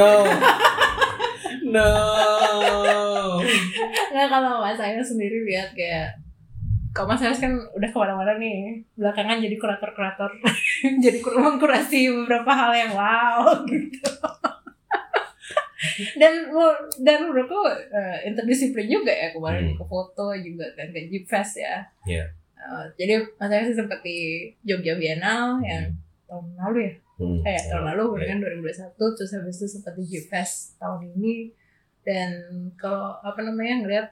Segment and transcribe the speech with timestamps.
[0.00, 0.12] No.
[1.70, 1.86] No.
[4.10, 6.18] Nggak kalau mas saya sendiri lihat kayak
[6.90, 10.30] kalau mas saya kan udah ke mana-mana nih belakangan jadi kurator-kurator
[11.04, 14.10] jadi kur- mengkurasi beberapa hal yang wow gitu
[16.18, 16.32] dan
[16.98, 17.56] dan menurutku
[17.88, 19.78] eh, interdisiplin juga ya kemarin Hmm.
[19.78, 22.24] ke foto juga kan ke Jeep Fest ya Iya.
[22.56, 24.18] Eh, jadi mas saya sih sempat di
[24.60, 25.86] Jogja Biennale yang
[26.26, 27.44] tahun lalu ya Hmm.
[27.44, 28.32] eh tahun lalu Iya.
[28.32, 28.38] kan
[28.96, 31.52] 2021 terus habis itu sempat di G-Fest tahun ini
[32.00, 32.30] dan
[32.74, 34.06] kalau apa namanya ngeliat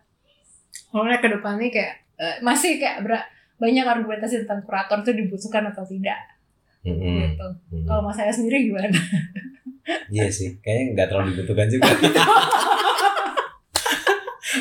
[0.92, 3.24] ngeliat ke depan nih kayak eh, masih kayak ber-
[3.56, 6.20] banyak argumentasi tentang kurator itu dibutuhkan atau tidak
[6.84, 7.34] Mm-mm.
[7.34, 7.46] gitu.
[7.74, 7.84] Mm.
[7.84, 8.92] Kalau mas saya sendiri gimana?
[10.08, 11.88] Iya sih, kayaknya nggak terlalu dibutuhkan juga.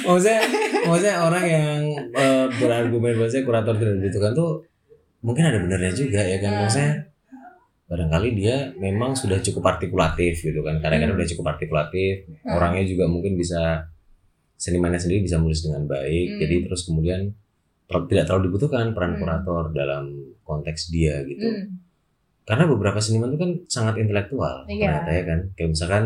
[0.07, 0.39] maksudnya,
[0.83, 1.79] maksudnya orang yang
[2.15, 4.51] eh, berargumen bahwa kurator tidak dibutuhkan tuh
[5.19, 6.65] mungkin ada benernya juga ya kan.
[6.65, 6.93] Maksudnya
[7.87, 10.77] barangkali dia memang sudah cukup artikulatif gitu kan.
[10.77, 11.23] Kadang-kadang Hmm.
[11.23, 12.53] udah cukup artikulatif, Hmm.
[12.53, 13.87] orangnya juga mungkin bisa
[14.55, 16.27] senimannya sendiri bisa menulis dengan baik.
[16.35, 16.39] Hmm.
[16.41, 17.31] Jadi terus kemudian
[17.87, 19.19] ter- tidak terlalu dibutuhkan peran Hmm.
[19.21, 20.05] kurator dalam
[20.43, 21.79] konteks dia gitu Hmm.
[22.43, 25.03] karena beberapa seniman itu kan sangat intelektual Iya.
[25.03, 26.03] ternyata ya kan kayak misalkan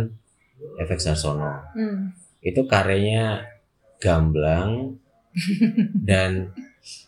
[0.77, 2.13] Efek Sarsono Hmm.
[2.39, 3.45] itu karyanya
[3.97, 4.97] gamblang
[6.09, 6.53] dan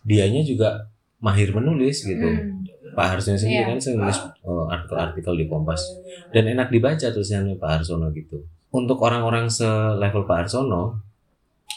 [0.01, 2.65] dianya juga mahir menulis gitu Hmm.
[2.93, 3.67] Pak Harsono sendiri Iya.
[3.67, 5.81] kan sering nulis uh, artikel-artikel di Kompas
[6.29, 11.01] dan enak dibaca tulisannya Pak Harsono gitu untuk orang-orang selevel Pak Harsono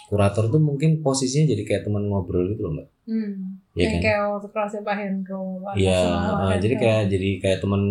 [0.07, 3.63] kurator tuh mungkin posisinya jadi kayak teman ngobrol gitu loh mbak Hmm.
[3.73, 4.03] Iya Yang kan?
[4.03, 5.43] kayak waktu kelasnya Pak Hendro.
[5.61, 7.83] Pak Iya, uh, jadi kayak jadi kayak teman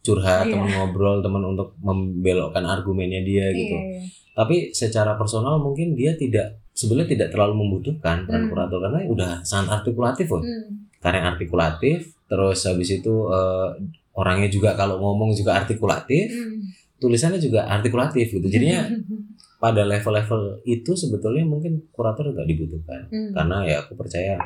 [0.00, 0.52] curhat, Iya.
[0.52, 3.72] teman ngobrol, teman untuk membelokkan argumennya dia gitu.
[3.72, 4.00] Iya, iya.
[4.34, 8.50] Tapi secara personal mungkin dia tidak sebenarnya tidak terlalu membutuhkan peran Hmm.
[8.52, 10.44] kurator karena udah sangat artikulatif loh.
[10.44, 10.92] Hmm.
[11.00, 13.72] Karena yang artikulatif, terus habis itu uh,
[14.12, 16.60] orangnya juga kalau ngomong juga artikulatif, Hmm.
[16.98, 18.46] tulisannya juga artikulatif gitu.
[18.46, 18.84] Jadinya
[19.64, 23.32] pada level-level itu sebetulnya mungkin kurator nggak dibutuhkan Hmm.
[23.32, 24.38] karena ya aku percaya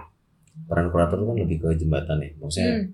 [0.65, 2.31] peran kurator itu kan lebih ke jembatan ya.
[2.39, 2.89] Maksudnya Hmm.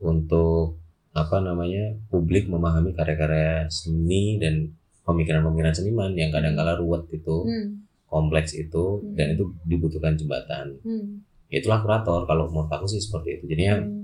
[0.00, 0.78] untuk
[1.12, 4.70] apa namanya publik memahami karya-karya seni dan
[5.02, 7.82] pemikiran-pemikiran seniman yang kadang-kala ruwet itu Hmm.
[8.06, 9.16] kompleks itu Hmm.
[9.16, 11.24] dan itu dibutuhkan jembatan Hmm.
[11.48, 13.97] itulah kurator kalau menurut aku sih seperti itu jadinya Hmm.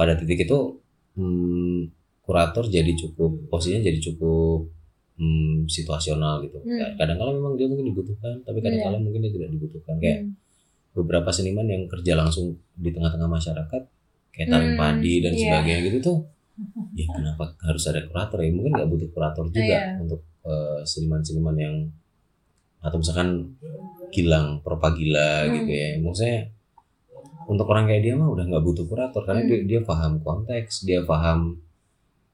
[0.00, 0.58] Pada titik itu
[1.14, 4.64] hmm, kurator jadi cukup posisinya jadi cukup
[5.16, 6.96] hmm, situasional gitu Hmm.
[6.96, 10.32] kadang-kala memang dia mungkin dibutuhkan tapi kadang-kala mungkin dia tidak dibutuhkan kayak Hmm.
[10.92, 13.82] beberapa seniman yang kerja langsung di tengah-tengah masyarakat
[14.30, 15.40] kayak taring Hmm, padi dan iya.
[15.44, 16.18] sebagainya gitu tuh
[16.92, 20.00] ya kenapa harus ada kurator ya mungkin nggak butuh kurator juga Iya.
[20.00, 21.76] untuk eh, seniman-seniman yang
[22.80, 23.52] atau misalkan
[24.08, 25.52] Gilang Propagila Hmm.
[25.54, 26.38] gitu ya maksudnya
[27.50, 29.50] untuk orang kayak dia mah udah nggak butuh kurator karena Hmm.
[29.50, 31.58] dia, dia paham konteks dia paham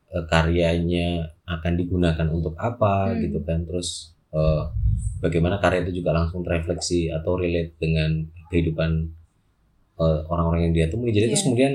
[0.06, 1.08] eh, karyanya
[1.46, 3.20] akan digunakan untuk apa Hmm.
[3.20, 4.62] gitu kan terus eh,
[5.18, 8.90] bagaimana karya itu juga langsung terefleksi atau relate dengan kehidupan
[9.96, 11.46] eh, orang-orang yang dia temui jadi terus Iya.
[11.48, 11.72] kemudian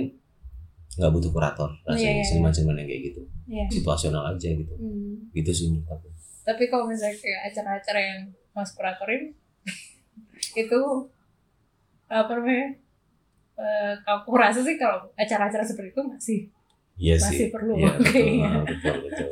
[0.93, 2.27] nggak butuh kurator Iya, rasanya iya, iya.
[2.27, 3.65] seniman-seniman yang kayak gitu Iya.
[3.71, 5.27] situasional aja gitu Hmm.
[5.31, 6.07] gitu sih menurut aku
[6.41, 8.21] Tapi kalau misalnya kayak acara-acara yang
[8.51, 9.33] mas kuratorin
[10.61, 10.79] itu
[12.07, 12.75] apa namanya?
[14.01, 16.39] Kalau aku rasa sih kalau acara-acara seperti itu masih.
[16.97, 18.49] iya Masih sih perlu, iya, betul, kayaknya.
[18.49, 19.29] ah, betul betul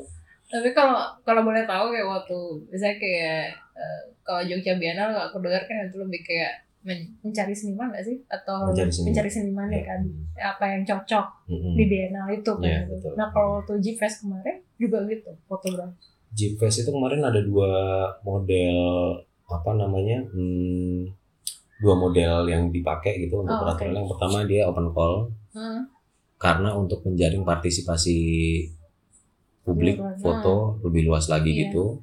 [0.49, 2.37] Tapi kalau kalau boleh tahu kayak waktu
[2.73, 3.41] misalnya kayak
[3.77, 8.17] eh, kalau Jogja Biennale aku dengar kan itu lebih kayak men- mencari seniman nggak sih?
[8.27, 9.05] Atau Mencari seniman.
[9.13, 9.99] mencari seniman ya kan?
[10.39, 11.73] Apa yang cocok Mm-mm.
[11.77, 12.65] di Biennale itu kan?
[12.65, 13.11] Iya, betul.
[13.13, 16.01] Nah kalau waktu G-Fest kemarin juga gitu fotografi.
[16.33, 17.69] G-Fest itu kemarin ada dua
[18.21, 18.77] model
[19.49, 21.09] apa namanya hmm,
[21.79, 23.97] dua model yang dipakai gitu untuk Oh, peraturan oke.
[23.97, 25.15] yang pertama dia open call
[25.49, 25.81] Hmm.
[26.37, 28.19] karena untuk menjaring partisipasi
[29.61, 31.59] publik Luas, foto lebih luas lagi Iya.
[31.65, 31.99] gitu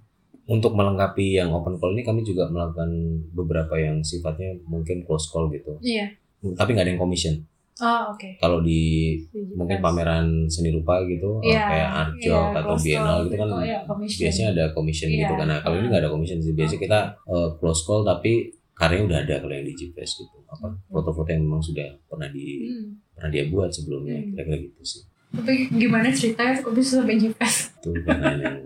[0.46, 2.88] untuk melengkapi yang open call ini kami juga melakukan
[3.32, 6.06] beberapa yang sifatnya mungkin close call gitu Iya.
[6.54, 7.34] tapi nggak ada yang commission
[7.76, 8.40] Oh oke.
[8.40, 9.12] kalau di
[9.52, 13.36] mungkin pameran seni rupa gitu eh, Iya, kayak Arjo iya, atau close Biennale call gitu
[13.36, 14.20] kan gitu, iya, commission.
[14.22, 15.18] biasanya ada commission Iya.
[15.20, 18.32] gitu kan nah kalau ini nggak ada commission sih biasanya kita eh, close call tapi
[18.76, 20.76] karyanya udah ada kalau yang di GPS gitu apa Hmm.
[20.86, 22.92] foto-foto yang memang sudah pernah di Hmm.
[23.10, 24.28] pernah dia buat sebelumnya Hmm.
[24.32, 27.76] kira-kira gitu sih Tapi gimana ceritanya kok bisa sampai G-Fest?
[27.78, 28.56] itu pertanyaan yang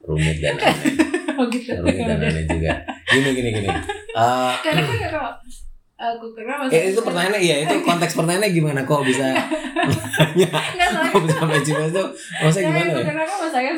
[0.00, 0.94] rumit dan aneh
[1.38, 1.70] Oh gitu.
[1.76, 2.72] rumit dan aneh juga
[3.06, 3.68] gini gini gini
[4.10, 5.32] Eh, Karena kan kalau
[5.96, 9.26] aku kira masih eh, itu pertanyaannya iya itu konteks pertanyaannya gimana kok bisa
[10.10, 11.06] salah.
[11.06, 12.06] kok bisa sampai GPS tuh
[12.36, 13.72] maksudnya gimana ya kira kan mas saya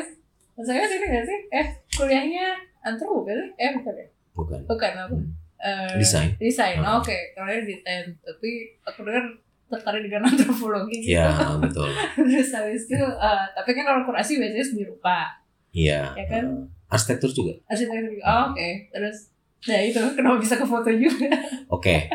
[0.53, 1.39] mas saya sini nggak sih?
[1.51, 2.45] Eh kuliahnya
[2.81, 3.49] antro bukan sih?
[3.57, 4.05] Eh bukan ya?
[4.33, 5.11] bukan Bukan apa?
[5.11, 5.29] Hmm.
[5.63, 6.75] Eh, desain Desain.
[6.77, 6.99] Ah.
[6.99, 8.03] Oke, kalian desain.
[8.19, 8.49] Tapi
[8.83, 9.23] aku dengar
[9.71, 11.15] tertarik dengan antropologi gitu.
[11.15, 11.87] ya betul
[12.19, 15.31] Terus habis itu, eh, tapi kan kalau kurasi biasanya seni rupa.
[15.71, 16.13] Iya.
[16.13, 16.43] Ya kan?
[16.45, 17.53] eh, arsitektur juga.
[17.65, 19.33] arsitektur oh, oke terus
[19.63, 21.25] ya itu kenapa bisa ke foto juga
[21.67, 22.05] Oke.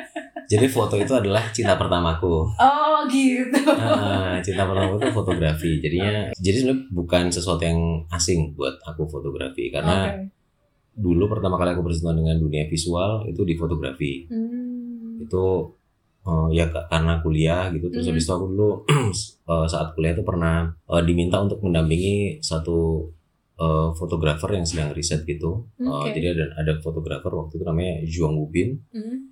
[0.46, 2.40] Jadi foto itu adalah cinta pertamaku.
[2.48, 5.72] oh gitu Ah, cinta pertamaku itu fotografi.
[5.76, 10.37] Jadinya, jadi sebenarnya bukan sesuatu yang asing buat aku fotografi karena Oke.
[10.98, 14.26] Dulu pertama kali aku bersentuhan dengan dunia visual itu di fotografi.
[14.26, 15.22] Hmm.
[15.22, 15.74] Itu
[16.26, 17.88] eh, ya ka- karena kuliah gitu.
[17.88, 18.10] Terus Mhm.
[18.12, 18.70] habis itu aku dulu
[19.54, 23.08] eh, saat kuliah itu pernah eh, diminta untuk mendampingi satu
[23.56, 25.64] eh, fotografer yang sedang riset gitu.
[25.78, 26.12] Eh, Oke.
[26.12, 28.76] jadi ada ada fotografer waktu itu namanya Juang Wubin.
[28.92, 29.27] Hmm.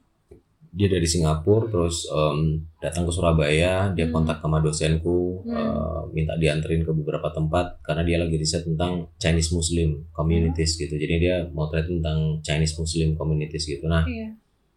[0.77, 4.13] Dia dari Singapura terus em, datang ke Surabaya dia Hmm.
[4.13, 5.57] kontak sama dosenku Hmm.
[5.57, 10.93] eh, minta dianterin ke beberapa tempat karena dia lagi riset tentang Chinese Muslim communities gitu
[10.93, 14.37] jadi dia motret tentang Chinese Muslim communities gitu nah iya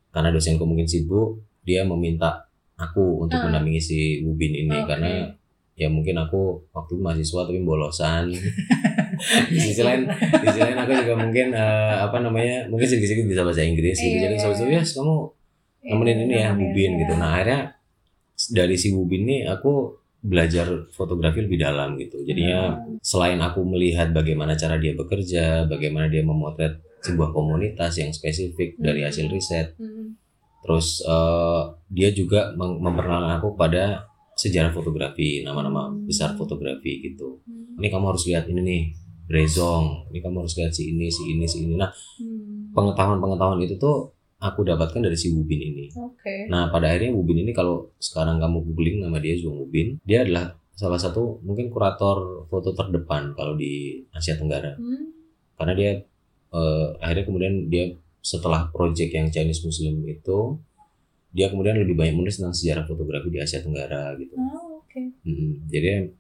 [0.10, 3.46] karena dosenku mungkin sibuk dia meminta aku untuk Ah.
[3.46, 4.88] mendampingi si Ubin ini Oke.
[4.88, 5.28] karena
[5.76, 8.32] ya mungkin aku waktu mahasiswa tapi bolosan
[9.52, 13.42] di sisi lain di sisi lain aku juga mungkin eh, apa namanya mungkin sedikit-sedikit bisa
[13.44, 14.80] bahasa Inggris gitu Iya, jadi iya, soal iya.
[14.80, 15.16] yes kamu
[15.84, 17.14] nemenin ini ya Bubin gitu.
[17.16, 17.76] Nah akhirnya
[18.52, 22.20] dari si Bubin ini aku belajar fotografi lebih dalam gitu.
[22.24, 23.00] Jadinya Hmm.
[23.00, 29.08] selain aku melihat bagaimana cara dia bekerja, bagaimana dia memotret sebuah komunitas yang spesifik dari
[29.08, 30.20] hasil riset, Hmm.
[30.60, 34.04] terus eh, dia juga mem- memperkenalkan aku pada
[34.36, 36.04] sejarah fotografi, nama-nama Hmm.
[36.04, 37.40] besar fotografi gitu.
[37.48, 37.80] Hmm.
[37.80, 38.84] Ini kamu harus lihat ini nih,
[39.24, 40.12] Brezong.
[40.12, 41.80] Ini kamu harus lihat si ini, si ini, si ini.
[41.80, 41.88] Nah
[42.20, 42.76] Hmm.
[42.76, 45.86] pengetahuan-pengetahuan itu tuh aku dapatkan dari si Bubin ini.
[46.00, 46.48] Oke.
[46.48, 50.56] Nah, pada akhirnya Bubin ini kalau sekarang kamu googling nama dia Zuang Bubin, dia adalah
[50.80, 54.80] salah satu mungkin kurator foto terdepan kalau di Asia Tenggara.
[54.80, 55.12] Hmm.
[55.60, 55.92] Karena dia
[56.56, 57.92] eh, akhirnya kemudian dia
[58.24, 60.56] setelah project yang Chinese Muslim itu,
[61.36, 64.40] dia kemudian lebih banyak menulis tentang sejarah fotografi di Asia Tenggara gitu.
[64.40, 65.04] Oh, oke.
[65.28, 66.16] Mm, jadi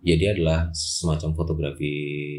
[0.00, 1.92] ya dia adalah semacam fotografi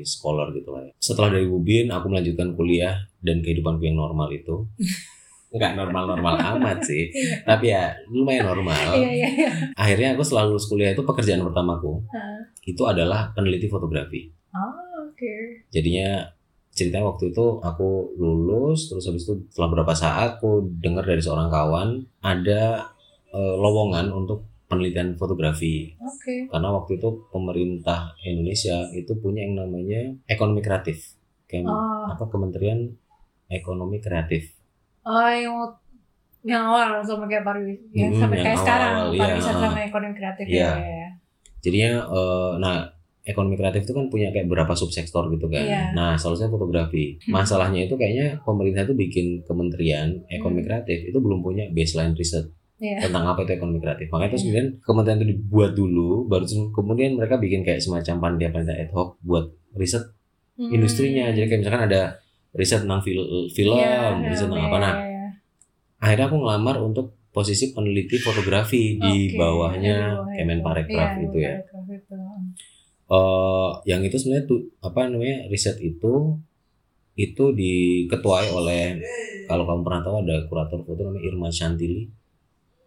[0.05, 0.93] scholar gitu lah ya.
[0.97, 4.65] Setelah dari Bubin, aku melanjutkan kuliah dan kehidupanku yang normal itu.
[5.51, 7.11] Nggak normal-normal amat sih,
[7.43, 8.95] tapi ya lumayan normal.
[8.95, 9.51] Iya, iya, iya.
[9.75, 12.07] Akhirnya aku selalu lulus kuliah itu pekerjaan pertamaku
[12.63, 14.31] itu adalah peneliti fotografi.
[14.55, 15.67] Oh, oke.
[15.67, 16.23] Jadinya
[16.71, 21.51] ceritanya waktu itu aku lulus terus habis itu setelah beberapa saat aku dengar dari seorang
[21.51, 22.87] kawan ada
[23.35, 26.47] eh, lowongan untuk penelitian fotografi Oke.
[26.47, 32.87] karena waktu itu pemerintah Indonesia itu punya yang namanya ekonomi kreatif kayak Oh, apa Kementerian
[33.45, 34.55] Ekonomi Kreatif
[35.03, 35.51] oh yang
[36.41, 39.21] yang awal sama kayak pariwisata, ya, Hmm, sampai kayak sekarang awal-awal, iya.
[39.21, 40.55] pariwisata sama ekonomi kreatif Iya.
[40.57, 40.73] ya.
[40.73, 41.09] ya, ya.
[41.59, 42.75] jadinya eh, nah
[43.21, 45.83] ekonomi kreatif itu kan punya kayak beberapa subsektor gitu kan Iya.
[45.91, 47.35] nah salah satunya fotografi Hmm.
[47.35, 50.67] masalahnya itu kayaknya pemerintah itu bikin Kementerian Ekonomi Hmm.
[50.71, 52.49] Kreatif itu belum punya baseline riset
[52.81, 52.97] Iya.
[52.97, 54.49] tentang apa itu ekonomi kreatif makanya terus Iya.
[54.49, 56.43] kemudian kementerian itu dibuat dulu baru
[56.73, 59.45] kemudian mereka bikin kayak semacam panitia-panitia ad hoc buat
[59.77, 60.01] riset
[60.57, 60.73] Hmm.
[60.73, 62.01] industrinya jadi kayak misalkan ada
[62.51, 65.25] riset tentang fil- film Iya, riset tentang iya, apa nah iya, iya.
[65.97, 71.37] akhirnya aku ngelamar untuk posisi peneliti fotografi di Oke, bawahnya di bawah Kemenparekraf Iya, itu
[71.39, 71.53] ya.
[71.87, 72.17] Itu.
[73.11, 76.39] eh yang itu sebenarnya tuh apa namanya riset itu
[77.13, 78.97] itu diketuai oleh
[79.45, 82.07] kalau kamu pernah tahu ada kurator foto namanya Irma Chantili.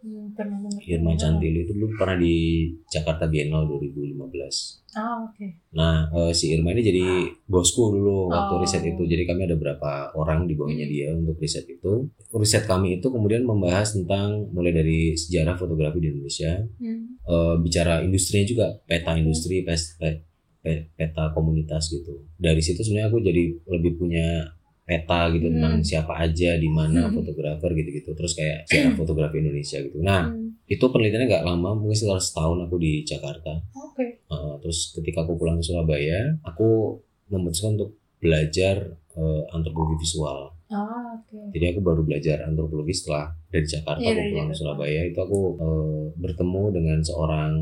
[0.04, 0.36] Hmm.
[0.84, 4.84] Irma Chantili itu dulu pernah di Jakarta Biennale 2015.
[4.92, 5.64] Ah, oke.
[5.72, 7.04] Nah, eh, si Irma ini jadi
[7.42, 8.60] bosku dulu waktu Oh.
[8.60, 9.00] riset itu.
[9.00, 10.92] Jadi kami ada berapa orang di bawahnya Hmm.
[10.92, 12.04] dia untuk riset itu.
[12.30, 17.16] Riset kami itu kemudian membahas tentang mulai dari sejarah fotografi di Indonesia, Hmm.
[17.18, 20.20] eh, bicara industrinya juga, peta industri, pes- pe-
[20.60, 22.28] pe- peta komunitas gitu.
[22.36, 23.42] Dari situ sebenarnya aku jadi
[23.72, 24.52] lebih punya
[24.84, 25.54] peta gitu Hmm.
[25.56, 27.16] tentang siapa aja di mana Hmm.
[27.16, 28.12] fotografer gitu-gitu.
[28.12, 29.98] Terus kayak sejarah fotografi Indonesia gitu.
[30.00, 30.60] Nah, Hmm.
[30.64, 33.52] itu penelitiannya nggak lama, mungkin sekitar setahun aku di Jakarta.
[33.72, 34.20] Oke.
[34.28, 38.76] Uh, terus ketika aku pulang ke Surabaya, aku memutuskan untuk belajar
[39.16, 40.52] uh, antropologi visual.
[40.68, 41.54] Ah, oke.
[41.54, 44.58] Jadi aku baru belajar antropologi setelah dari Jakarta Iya, aku pulang ke Jakarta.
[44.58, 47.52] Surabaya itu aku uh, bertemu dengan seorang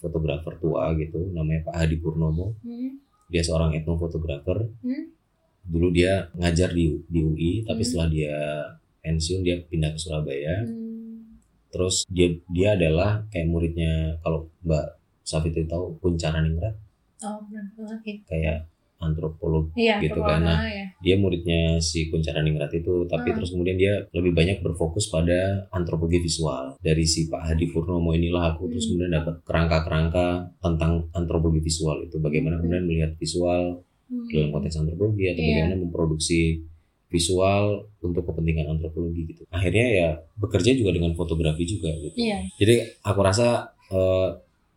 [0.00, 2.56] fotografer tua gitu, namanya Pak Hadi Purnomo.
[2.62, 2.98] Hmm.
[3.28, 4.64] Dia seorang etnofotografer.
[4.80, 5.12] Hmm.
[5.64, 7.88] Dulu dia ngajar di di UI, tapi Hmm.
[7.88, 8.36] setelah dia
[9.00, 10.64] pensiun dia pindah ke Surabaya.
[10.64, 11.40] Hmm.
[11.68, 14.86] Terus dia dia adalah kayak muridnya kalau Mbak
[15.22, 16.76] Safitri tahu Kuncaraningrat
[17.20, 18.20] Oh, benar banget.
[18.28, 20.64] kayak antropolog Iya, Gitu kan, nah.
[20.64, 20.84] ya.
[21.00, 23.36] dia muridnya si Kuncaraningrat itu tapi Hmm.
[23.36, 28.54] terus kemudian dia lebih banyak berfokus pada antropologi visual dari si Pak Hadi Purnomo inilah
[28.54, 28.96] aku terus Hmm.
[28.96, 30.26] kemudian dapat kerangka-kerangka
[30.58, 32.62] tentang antropologi visual itu bagaimana Hmm.
[32.64, 34.28] kemudian melihat visual Hmm.
[34.28, 35.48] dalam konteks antropologi atau Iya.
[35.50, 36.40] bagaimana memproduksi
[37.06, 37.64] visual
[38.00, 42.38] untuk kepentingan antropologi gitu akhirnya ya bekerja juga dengan fotografi juga gitu Iya.
[42.58, 44.28] jadi aku rasa eh,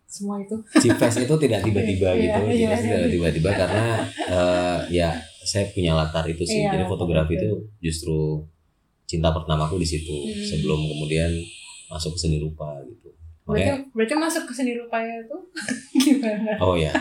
[0.07, 2.87] semua itu Cifes itu tidak tiba-tiba Iya, gitu, Cifes iya.
[2.95, 3.85] tidak tiba-tiba karena
[4.27, 5.09] eh, ya
[5.41, 6.59] saya punya latar itu sih.
[6.59, 8.43] Iya, Jadi fotografi itu justru
[9.03, 10.43] cinta pertamaku di situ Hmm.
[10.45, 11.31] sebelum kemudian
[11.87, 13.07] masuk ke seni rupa gitu.
[13.47, 15.39] Berarti Makanya, berarti masuk ke seni rupanya tuh
[15.97, 16.91] gimana oh ya.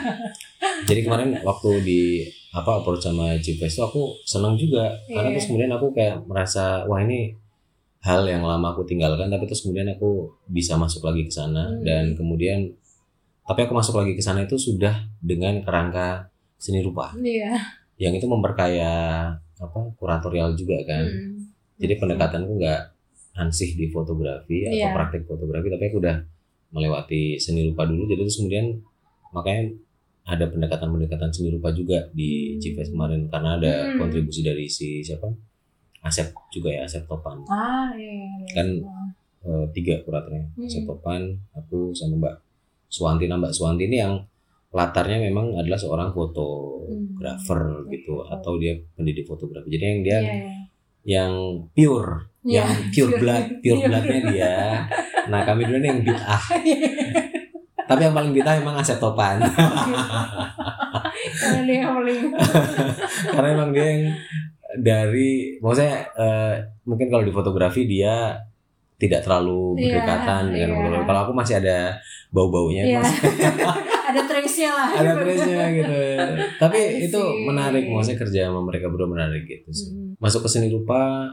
[0.87, 2.01] Jadi kemarin waktu di
[2.51, 5.35] apa approach sama Cifes itu aku senang juga karena Iya.
[5.35, 7.35] terus kemudian aku kayak merasa wah ini
[8.01, 11.83] hal yang lama aku tinggalkan tapi terus kemudian aku bisa masuk lagi ke sana Hmm.
[11.83, 12.71] dan kemudian
[13.43, 17.59] tapi aku masuk lagi ke sana itu sudah dengan kerangka seni rupa iya
[17.97, 19.27] yang itu memperkaya
[19.57, 21.51] apa kuratorial juga kan Hmm.
[21.77, 22.81] jadi pendekatanku nggak
[23.37, 24.95] ansih di fotografi atau Iya.
[24.95, 26.17] praktek fotografi tapi aku udah
[26.69, 28.67] melewati seni rupa dulu jadi terus kemudian
[29.31, 29.71] makanya
[30.25, 32.59] ada pendekatan-pendekatan seni rupa juga di Hmm.
[32.59, 33.99] Cifes kemarin karena ada Hmm.
[34.01, 35.31] kontribusi dari si siapa
[36.01, 38.27] Asep juga ya Asep Topan ah iya, iya.
[38.53, 39.09] Kan- Wah.
[39.47, 40.65] Eh, tiga kuratornya Hmm.
[40.65, 42.35] Asep Topan aku sama Mbak
[42.89, 44.15] Suwanti nah Mbak Suwanti ini yang
[44.69, 47.87] latarnya memang adalah seorang fotografer Hmm.
[47.89, 50.55] gitu atau dia pendidik fotografi jadi yang dia Iya, iya.
[51.07, 51.33] Yang
[51.71, 54.55] pure Iya, yang pure blood pure Iya, bloodnya dia
[55.27, 56.43] nah kami dulu nih yang bid'ah
[57.87, 59.39] tapi yang paling bid'ah emang Asep Topan
[61.17, 62.19] Karena dia yang paling
[63.33, 64.03] karena emang dia yang
[64.79, 68.37] dari maksudnya eh, mungkin kalau di fotografi dia
[68.97, 70.77] tidak terlalu Iya, berdekatan dengan iya.
[70.77, 71.05] fotografi.
[71.05, 71.79] Kalau aku masih ada
[72.33, 72.99] bau-baunya, Iya.
[73.01, 73.19] masih
[74.07, 75.97] ada trace-nya lah ada trace-nya gitu.
[76.63, 79.91] Tapi itu menarik, maksudnya kerja sama mereka berdua menarik gitu sih.
[79.91, 80.15] Mm.
[80.23, 81.31] Masuk ke seni rupa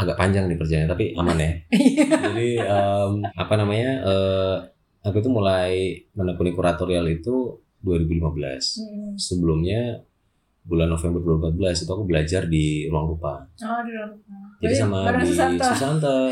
[0.00, 1.52] agak panjang nih perjalanannya, tapi aman ya.
[1.76, 2.06] Iya.
[2.32, 3.90] Jadi em, apa namanya?
[4.06, 4.56] eh,
[5.04, 8.80] aku tuh mulai menekuni kuratorial itu 2015.
[8.80, 9.12] Mm.
[9.20, 9.80] Sebelumnya
[10.62, 13.42] bulan November 2014 itu aku belajar di ruang rupa.
[13.58, 14.10] Oh, di luar.
[14.60, 15.32] Jadi sama bareng di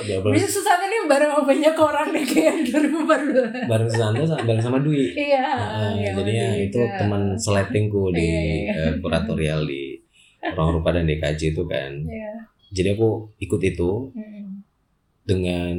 [0.05, 3.65] dia bareng, Bisa Susanto ini bareng sama banyak orang deh kayak 2014.
[3.67, 5.05] bareng Susanto sa- bareng sama Dwi.
[5.11, 5.49] Iya.
[5.49, 6.97] Heeh, iya, jadinya iya, itu iya.
[6.97, 8.73] teman seletingku di Iya, iya.
[8.87, 9.97] eh, kuratorial di
[10.47, 11.91] ruang rupa dan DKJ itu kan.
[12.05, 12.33] Iya.
[12.69, 13.09] Jadi aku
[13.39, 14.61] ikut itu Mm.
[15.25, 15.75] dengan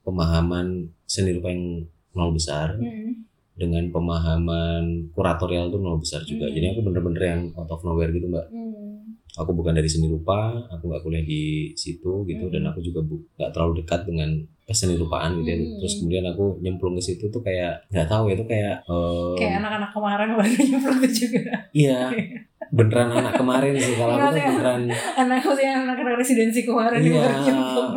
[0.00, 0.66] pemahaman
[1.04, 3.26] seni rupa yang nol besar, Mm.
[3.58, 6.46] Dengan pemahaman kuratorial itu nol besar juga.
[6.46, 6.54] Hmm.
[6.54, 8.46] Jadi aku bener-bener yang out of nowhere gitu mbak.
[8.48, 9.18] Mm.
[9.36, 12.54] Aku bukan dari seni rupa, aku nggak kuliah di situ gitu, Hmm.
[12.54, 14.30] dan aku juga nggak terlalu dekat dengan
[14.68, 15.48] seni rupaan gitu.
[15.48, 15.56] ya.
[15.58, 15.74] Hmm.
[15.78, 19.52] Terus kemudian aku nyemplung ke situ tuh kayak nggak tahu ya, itu kayak eh, Kayak
[19.62, 21.52] anak-anak kemarin baru nyemplung juga.
[21.70, 22.00] iya
[22.70, 24.82] beneran anak kemarin sih kalau aku tuh beneran
[25.16, 27.24] Anak maksudnya anak-anak residensi kemarin iya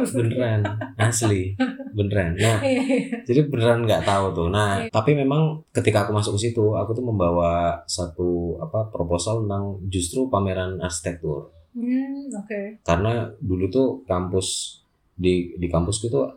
[0.08, 0.60] beneran
[0.98, 1.54] asli
[1.92, 2.32] beneran.
[2.34, 2.84] Nah Iya.
[3.24, 4.48] jadi beneran nggak tahu tuh.
[4.48, 4.90] Nah Iya.
[4.90, 10.28] tapi memang ketika aku masuk ke situ, aku tuh membawa satu apa proposal tentang justru
[10.28, 11.52] pameran arsitektur.
[11.72, 12.84] Hmm, oke.
[12.84, 14.80] karena dulu tuh kampus
[15.14, 16.28] di di kampusku tuh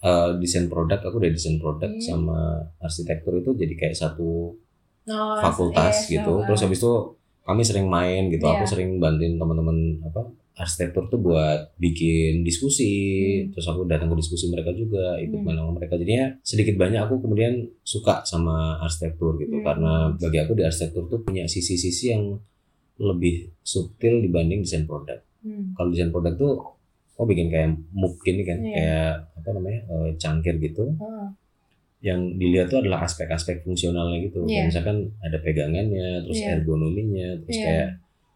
[0.00, 2.00] eh, desain produk aku udah desain produk Hmm.
[2.00, 2.38] sama
[2.78, 4.56] arsitektur itu jadi kayak satu
[5.04, 6.92] Oh, fakultas iya, gitu terus habis itu
[7.44, 8.70] kami sering main gitu aku Iya.
[8.70, 10.22] sering bantuin teman-teman apa
[10.54, 12.92] arsitektur tuh buat bikin diskusi
[13.42, 13.50] Hmm.
[13.50, 15.44] terus aku datang ke diskusi mereka juga ikut Hmm.
[15.44, 19.64] main sama mereka jadinya sedikit banyak aku kemudian suka sama arsitektur gitu Hmm.
[19.64, 22.38] karena bagi aku di arsitektur tuh punya sisi-sisi yang
[22.96, 25.74] lebih subtil dibanding desain produk Hmm.
[25.74, 26.52] kalau desain produk tuh
[27.14, 28.72] oh bikin kayak muk gini kan Iya.
[28.72, 31.26] kayak apa namanya eh, cangkir gitu Oh,
[32.04, 34.46] yang dilihat tuh adalah aspek-aspek fungsionalnya gitu Iya.
[34.46, 36.48] Kayak misalkan ada pegangannya terus Iya.
[36.54, 37.64] ergonominya terus Iya.
[37.64, 37.88] kayak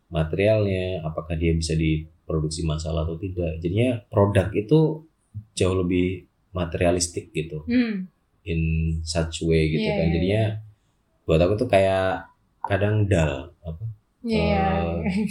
[0.09, 5.05] materialnya apakah dia bisa diproduksi masalah atau tidak jadinya produk itu
[5.53, 8.09] jauh lebih materialistik gitu Hmm.
[8.43, 8.61] in
[9.05, 10.43] such way gitu Iya, kan iya, jadinya
[11.23, 12.25] buat aku tuh kayak
[12.65, 13.53] kadang dal
[14.19, 14.67] apa Iya.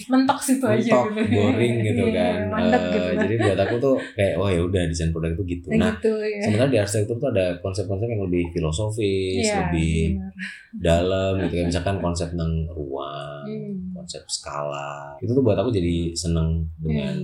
[0.07, 1.33] Mentok situ aja mentok gitu.
[1.33, 3.03] boring gitu Iya, kan Mandek Eh, gitu.
[3.19, 6.13] jadi buat aku tuh kayak oh ya udah desain produk itu gitu Nah, nah gitu
[6.17, 6.39] ya.
[6.41, 10.31] sebenarnya di arsitektur tuh ada konsep-konsep yang lebih filosofis Iya, lebih benar.
[10.73, 13.73] dalam gitu kan misalkan konsep tentang ruang Hmm.
[13.93, 17.15] konsep skala itu tuh buat aku jadi seneng dengan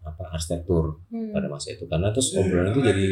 [0.00, 1.30] apa arsitektur Hmm.
[1.30, 3.06] pada masa itu karena terus obrolan itu jadi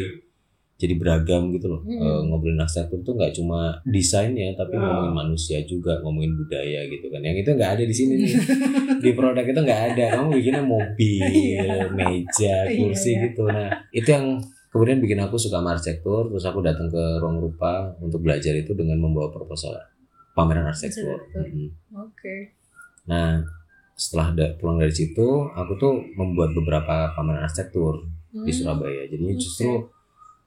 [0.79, 1.99] jadi beragam gitu loh Hmm.
[1.99, 4.81] Eh, ngobrolin arsitektur tuh nggak cuma desainnya tapi Hmm.
[4.81, 8.31] ngomongin manusia juga ngomongin budaya gitu kan yang itu nggak ada di sini nih
[9.03, 11.91] di produk itu nggak ada kamu bikinnya mobil Iya.
[11.91, 13.21] meja kursi Iya.
[13.25, 14.25] gitu nah itu yang
[14.69, 18.71] kemudian bikin aku suka sama arsitektur terus aku datang ke ruang rupa untuk belajar itu
[18.71, 19.75] dengan membawa proposal
[20.31, 21.19] pameran arsitektur.
[21.33, 21.67] Mm-mm.
[21.99, 22.55] Oke.
[23.03, 23.41] nah
[23.93, 28.55] setelah da- pulang dari situ aku tuh membuat beberapa pameran arsitektur di Hmm.
[28.55, 29.03] Surabaya.
[29.03, 29.41] Jadinya Oke.
[29.41, 29.71] justru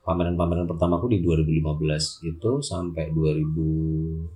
[0.03, 4.27] pameran-pameran pertamaku di 2015 itu sampai 2017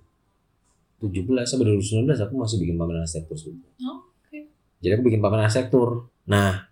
[1.45, 3.75] sampai 2019 aku masih bikin pameran arsitektur sebenarnya.
[3.91, 4.39] Oke.
[4.81, 6.07] Jadi aku bikin pameran arsitektur.
[6.31, 6.71] Nah,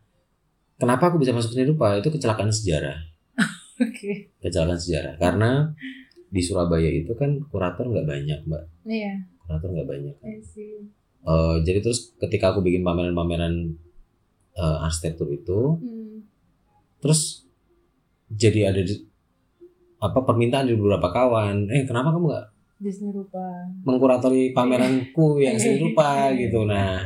[0.78, 1.98] kenapa aku bisa masuk seni rupa?
[1.98, 2.98] Itu kecelakaan sejarah.
[3.84, 4.30] Oke.
[4.38, 5.74] Kecelakaan sejarah karena
[6.34, 10.82] di Surabaya itu kan kurator nggak banyak mbak Iya, kurator nggak banyak see.
[11.24, 13.78] Eh, jadi terus ketika aku bikin pameran-pameran
[14.54, 16.26] eh, arsitektur itu Hmm.
[16.98, 17.43] terus
[18.28, 19.04] jadi ada di-
[19.96, 22.46] apa permintaan dari beberapa kawan eh kenapa kamu nggak
[23.10, 23.44] rupa.
[23.82, 27.00] mengkuratori pameranku yang seni rupa gitu nah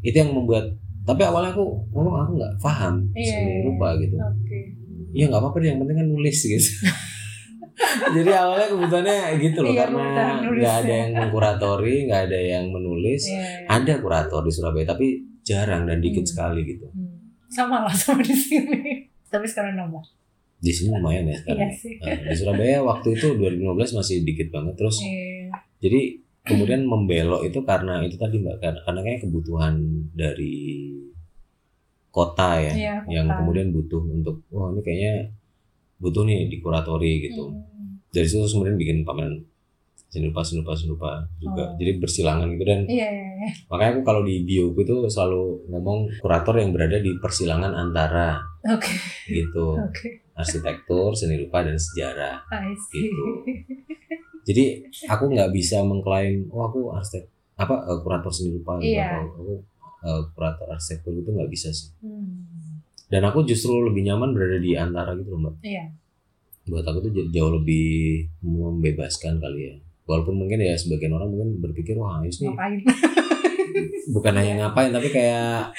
[0.00, 0.70] itu yang membuat
[1.02, 4.58] tapi awalnya aku ngomong aku nggak paham Iya, seni iya, rupa gitu Oke.
[5.10, 6.70] ya nggak apa-apa deh yang penting kan nulis gitu
[8.14, 10.04] jadi awalnya kebutuhannya gitu loh Iya, karena
[10.46, 10.96] nggak ada ya.
[10.96, 13.66] yang mengkuratori nggak ada yang menulis Iya, iya.
[13.66, 15.06] ada kurator di Surabaya tapi
[15.42, 16.30] jarang dan dikit Hmm.
[16.30, 17.16] sekali gitu Hmm.
[17.50, 19.10] Sama lah sama di sini.
[19.26, 19.98] Tapi sekarang nambah.
[20.60, 21.94] Di sini lumayan ya sekarang Iya sih.
[21.96, 25.48] Nah, di Surabaya waktu itu 2015 masih dikit banget terus Iya.
[25.78, 26.00] jadi
[26.42, 29.74] kemudian membelok itu karena itu tadi mbak karena, karena kayak kebutuhan
[30.10, 30.56] dari
[32.10, 33.36] kota ya Iya, yang kota.
[33.38, 35.14] kemudian butuh untuk wah ini kayaknya
[35.96, 38.00] butuh nih dikuratori gitu Hmm.
[38.08, 39.40] dari situ terus kemudian bikin pameran
[40.10, 41.76] seni rupa seni rupa seni rupa juga Oh.
[41.76, 43.48] jadi bersilangan gitu dan Iya, iya, iya.
[43.66, 48.90] makanya aku kalau di bioku itu selalu ngomong kurator yang berada di persilangan antara Oke,
[49.26, 50.08] gitu oke.
[50.34, 52.42] arsitektur seni rupa dan sejarah.
[52.90, 53.24] Gitu.
[54.42, 54.64] jadi
[55.06, 57.24] aku nggak bisa mengklaim oh aku arsitek
[57.54, 59.06] apa eh, kurator seni rupa gitu Iya.
[59.06, 59.54] atau aku
[60.02, 62.82] eh, kurator arsitektur itu nggak bisa sih Hmm.
[63.06, 65.84] dan aku justru lebih nyaman berada di antara gitu loh mbak Iya.
[66.66, 67.86] buat aku tuh jauh lebih
[68.40, 69.76] membebaskan kali ya
[70.10, 72.82] walaupun mungkin ya sebagian orang mungkin berpikir wah Ayus nih Ngapain?
[74.10, 75.70] bukan hanya ngapain tapi kayak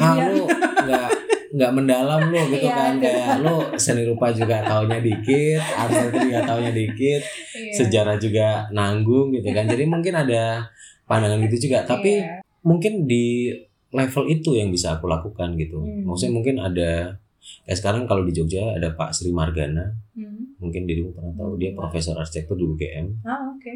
[0.00, 0.48] ah lu
[0.80, 1.08] nggak
[1.54, 6.40] nggak mendalam lu gitu Iya, kan kayak lu seni rupa juga taunya dikit arsitektur juga
[6.42, 7.22] taunya dikit
[7.52, 7.72] Iya.
[7.74, 10.66] sejarah juga nanggung gitu kan jadi mungkin ada
[11.04, 12.40] pandangan gitu juga tapi Iya.
[12.60, 13.52] mungkin di
[13.90, 16.02] level itu yang bisa aku lakukan gitu Hmm.
[16.04, 17.14] maksudnya mungkin ada
[17.62, 20.54] kayak sekarang kalau di Jogja ada Pak Sri Margana Hmm.
[20.56, 23.72] mungkin dirimu pernah tahu dia profesor arsitektur di UGM Ah, oke.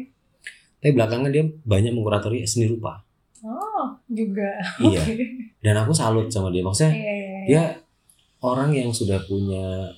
[0.77, 3.03] tapi belakangan dia banyak mengkuratori seni rupa
[3.39, 4.51] Oh, juga.
[4.85, 4.99] iya
[5.57, 7.41] dan aku salut sama dia maksudnya Iya, iya, iya.
[7.45, 7.63] dia
[8.41, 9.91] orang yang sudah punya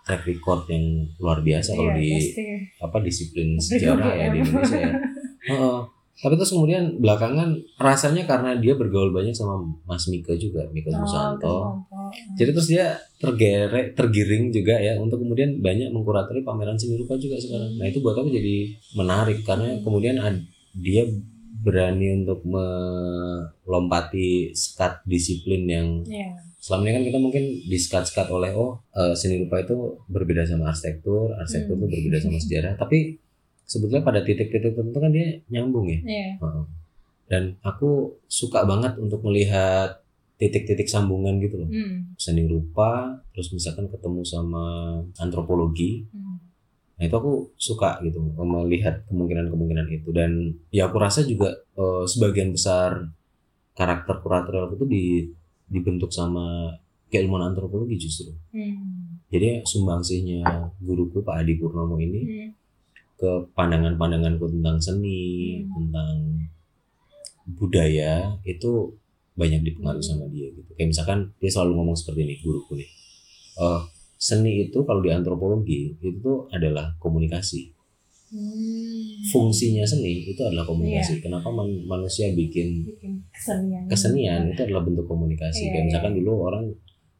[0.00, 0.82] track record yang
[1.16, 2.44] luar biasa kalau Iya, di pasti.
[2.78, 4.46] apa disiplin Di sejarah ya di UGM.
[4.48, 4.92] Indonesia ya.
[5.48, 5.78] Heeh.
[6.14, 11.00] Tapi terus kemudian belakangan rasanya karena dia bergaul banyak sama Mas Mika juga, Mika Oh.
[11.00, 11.56] Susanto.
[12.36, 17.34] Jadi terus dia tergerek, tergiring juga ya untuk kemudian banyak mengkuratori pameran seni rupa juga
[17.36, 17.74] sekarang.
[17.74, 18.56] Nah itu buat aku jadi
[18.94, 19.82] menarik karena Hmm.
[19.82, 21.02] kemudian ad- dia
[21.54, 22.42] berani untuk
[23.62, 26.34] melompati sekat disiplin yang Iya.
[26.58, 29.74] selama ini kan kita mungkin disekat-sekat oleh oh eh, seni rupa itu
[30.06, 31.92] berbeda sama arsitektur, arsitektur itu Hmm.
[31.92, 32.74] berbeda sama sejarah.
[32.76, 33.21] Tapi
[33.72, 36.00] sebetulnya pada titik-titik tertentu kan dia nyambung ya.
[36.04, 36.30] Iya.
[36.44, 36.64] Heeh.
[37.32, 40.04] Dan aku suka banget untuk melihat
[40.36, 41.70] titik-titik sambungan gitu loh.
[41.72, 42.12] Hmm.
[42.20, 46.04] Seni rupa, terus misalkan ketemu sama antropologi.
[46.12, 46.36] Hmm.
[47.00, 52.52] Nah itu aku suka gitu melihat kemungkinan-kemungkinan itu dan ya aku rasa juga eh, sebagian
[52.52, 53.08] besar
[53.72, 55.24] karakter kuratorial aku tuh di,
[55.72, 56.76] dibentuk sama
[57.08, 58.36] keilmuan antropologi justru.
[58.52, 59.24] Hmm.
[59.32, 60.44] Jadi sumbangsihnya
[60.84, 62.50] guruku Pak Adi Purnomo ini Hmm.
[63.22, 65.70] Ke pandangan-pandanganku tentang seni, Hmm.
[65.78, 66.14] tentang
[67.46, 68.98] budaya itu
[69.32, 70.66] banyak dipengaruhi sama dia gitu.
[70.74, 72.90] Kayak misalkan dia selalu ngomong seperti ini guruku nih.
[73.56, 73.80] Eh,
[74.18, 77.70] seni itu kalau di antropologi itu tuh adalah komunikasi.
[78.32, 79.22] Hmm.
[79.28, 81.20] Fungsinya seni itu adalah komunikasi.
[81.20, 83.84] Kenapa man- manusia bikin Bikin kesenian.
[83.86, 85.62] kesenian itu adalah bentuk komunikasi.
[85.62, 85.86] Iya, Kayak iya.
[85.88, 86.64] misalkan dulu orang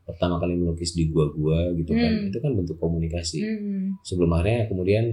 [0.03, 2.29] pertama kali melukis di gua-gua gitu kan, Hmm.
[2.29, 3.39] itu kan bentuk komunikasi.
[3.39, 3.85] Hmm.
[4.03, 5.05] Sebelum akhirnya kemudian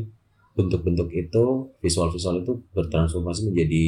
[0.59, 1.43] bentuk-bentuk itu
[1.79, 3.85] visual-visual itu bertransformasi menjadi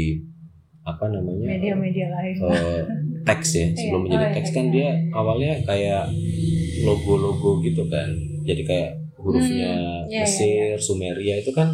[0.82, 2.34] apa namanya Media-media lain.
[2.42, 2.82] eh,
[3.22, 3.68] teks ya.
[3.78, 4.06] Sebelum Iya.
[4.08, 4.72] menjadi Oh, iya, teks kan iya.
[4.72, 6.04] dia awalnya kayak
[6.82, 8.10] logo-logo gitu kan.
[8.42, 11.70] Jadi kayak hurufnya Hmm, iya, iya, Mesir, Sumeria itu kan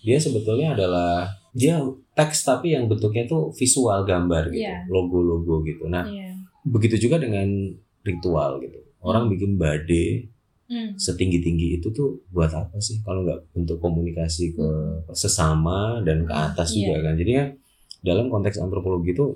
[0.00, 1.82] dia sebetulnya adalah dia
[2.14, 4.86] teks tapi yang bentuknya itu visual gambar gitu, Iya.
[4.86, 5.88] logo-logo gitu.
[5.88, 6.30] Nah, Iya.
[6.62, 7.48] begitu juga dengan
[8.02, 8.78] ritual gitu.
[9.00, 10.30] Orang bikin bade
[10.66, 10.98] Hmm.
[10.98, 14.66] setinggi-tinggi itu tuh buat apa sih kalau nggak untuk komunikasi ke
[15.12, 16.90] sesama dan ke atas Iya.
[16.90, 17.14] juga kan.
[17.14, 17.44] Jadi ya
[18.02, 19.30] dalam konteks antropologi itu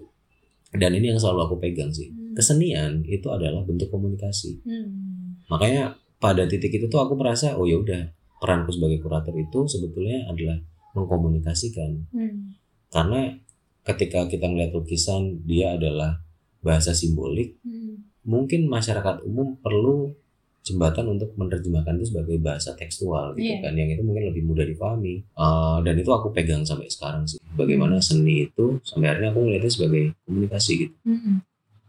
[0.71, 2.11] dan ini yang selalu aku pegang sih.
[2.11, 2.35] Hmm.
[2.35, 4.59] Kesenian itu adalah bentuk komunikasi.
[4.62, 5.38] Hmm.
[5.47, 10.27] Makanya pada titik itu tuh aku merasa oh ya udah peranku sebagai kurator itu sebetulnya
[10.27, 10.59] adalah
[10.93, 12.55] mengkomunikasikan Hmm.
[12.88, 13.38] karena
[13.83, 16.21] ketika kita melihat lukisan dia adalah
[16.61, 18.11] bahasa simbolik Hmm.
[18.23, 20.12] mungkin masyarakat umum perlu
[20.61, 23.59] jembatan untuk menerjemahkan itu sebagai bahasa tekstual gitu Iya.
[23.62, 27.40] kan yang itu mungkin lebih mudah dipahami Eh, dan itu aku pegang sampai sekarang sih
[27.53, 31.40] bagaimana seni itu sampai akhirnya aku melihatnya sebagai komunikasi gitu Hmm.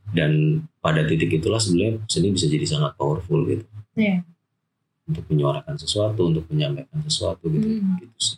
[0.10, 0.32] dan
[0.78, 4.24] pada titik itulah sebenarnya seni bisa jadi sangat powerful gitu Iya.
[5.06, 8.00] untuk menyuarakan sesuatu untuk menyampaikan sesuatu gitu Hmm.
[8.00, 8.38] gitu sih.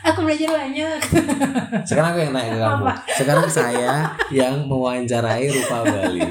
[0.00, 0.96] Aku belajar banyak.
[1.84, 3.92] sekarang aku yang tanya ke kamu sekarang saya
[4.30, 6.24] yang mewawancarai rupa Bali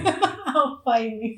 [0.50, 1.38] Apa ini?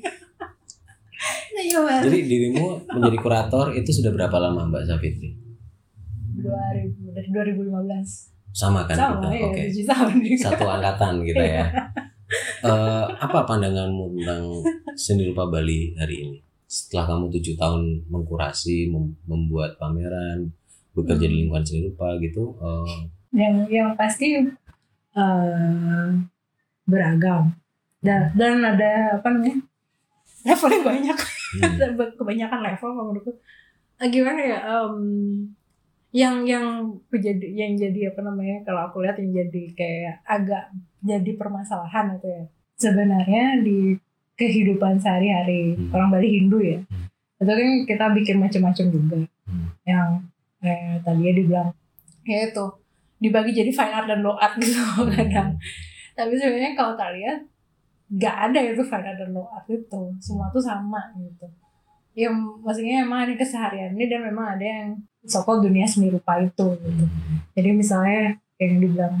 [1.68, 1.94] Coba.
[2.00, 5.30] jadi dirimu menjadi kurator itu sudah berapa lama Mbak Safitri
[6.34, 8.32] 2000 dari 2015.
[8.52, 10.44] sama kan Sama kita ya, oke tahun juga.
[10.46, 11.66] satu angkatan kita ya
[12.62, 12.70] Eh,
[13.18, 14.44] apa pandanganmu tentang
[14.94, 20.48] seni rupa Bali hari ini setelah kamu tujuh tahun mengkurasi mem- membuat pameran
[20.90, 21.38] bekerja di Hmm.
[21.38, 22.98] lingkungan seni rupa gitu eh,
[23.34, 24.40] yang yang pasti
[25.12, 26.08] eh,
[26.82, 27.52] beragam
[28.00, 29.60] dan dan ada apa namanya
[30.42, 31.16] levelnya banyak
[31.58, 33.32] hmm, kebanyakan level kalau menurutku
[33.96, 34.98] Eh, gimana ya em,
[36.10, 36.66] yang yang
[37.08, 42.26] jadi yang jadi apa namanya kalau aku lihat yang jadi kayak agak jadi permasalahan itu
[42.26, 42.42] ya
[42.76, 43.94] sebenarnya di
[44.34, 45.94] kehidupan sehari-hari Hmm.
[45.94, 47.06] orang Bali Hindu ya Hmm.
[47.38, 49.66] itu kan kita bikin macam-macam juga Hmm.
[49.86, 50.08] yang
[50.60, 51.68] eh, tadi dia dibilang
[52.22, 52.64] ya itu
[53.18, 54.82] dibagi jadi fine art dan low art gitu
[55.14, 55.54] kadang
[56.12, 57.38] tapi sebenarnya kalau tak lihat
[58.12, 60.02] nggak ada itu art dan low art itu.
[60.20, 61.48] Semua tuh sama gitu.
[62.12, 64.88] Ya maksudnya emang ada keseharian ini dan memang ada yang
[65.24, 67.04] sokol dunia seni rupa itu gitu.
[67.56, 69.16] Jadi misalnya yang dibilang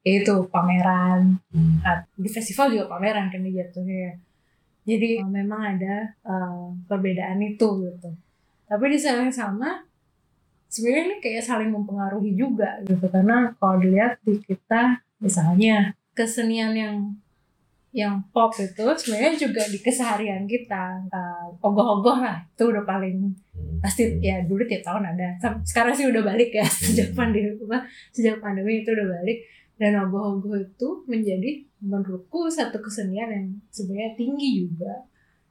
[0.00, 1.36] ya itu pameran.
[1.84, 4.16] Ah, di festival juga pameran kan dia jatuhnya
[4.88, 8.10] jadi eh, memang ada eh, perbedaan itu gitu.
[8.66, 9.84] Tapi di saat yang sama
[10.70, 13.06] sebenarnya ini kayak saling mempengaruhi juga gitu.
[13.10, 16.96] Karena kalau dilihat di kita misalnya kesenian yang
[17.90, 23.82] yang pop itu sebenarnya juga di keseharian kita Eh, ogoh-ogoh lah itu udah paling hmm,
[23.82, 25.28] pasti hmm, ya dulu tiap tahun ada.
[25.66, 27.82] Sekarang sih udah balik ya sejak pandemi apa
[28.14, 29.42] sejak pandemi itu udah balik.
[29.80, 35.08] Dan ogoh-ogoh itu menjadi menurutku satu kesenian yang sebenarnya tinggi juga.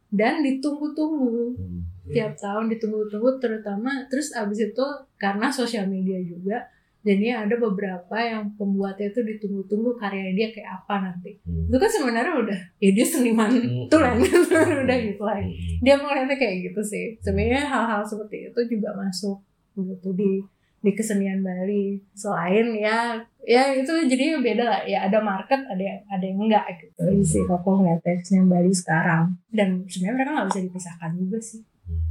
[0.10, 1.60] Dan ditunggu-tunggu.
[1.60, 4.86] Hmm, tiap tahun ditunggu-tunggu terutama terus abis itu
[5.22, 6.66] karena sosial media juga
[7.00, 11.40] jadi ada beberapa yang pembuatnya itu ditunggu-tunggu karya dia kayak apa nanti.
[11.48, 15.40] Hmm, itu kan sebenarnya udah ya dia seniman hmm, tulen hmm, udah gitu lah.
[15.40, 17.16] Hmm, dia melihatnya kayak gitu sih.
[17.24, 19.40] Sebenarnya hal-hal seperti itu juga masuk
[19.80, 20.44] gitu di
[20.84, 22.04] di kesenian Bali.
[22.12, 23.16] Selain ya
[23.48, 24.82] ya itu jadi beda lah.
[24.84, 27.00] Ya ada market ada yang ada yang enggak gitu.
[27.00, 29.40] Ini sih aku ngeliatnya kesenian Bali sekarang.
[29.48, 31.64] Dan sebenarnya mereka nggak bisa dipisahkan juga sih.
[31.88, 32.06] Hmm.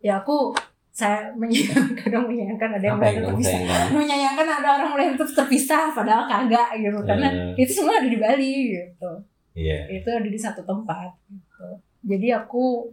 [0.00, 0.56] ya aku
[0.92, 5.84] saya menyayangkan kadang menyayangkan ada yang melihat kamu terpisah menyayangkan ada orang melihat itu terpisah
[5.96, 9.10] padahal kagak gitu karena Eh, itu semua ada di Bali gitu
[9.56, 11.68] iya itu ada di satu tempat gitu.
[12.02, 12.90] Jadi aku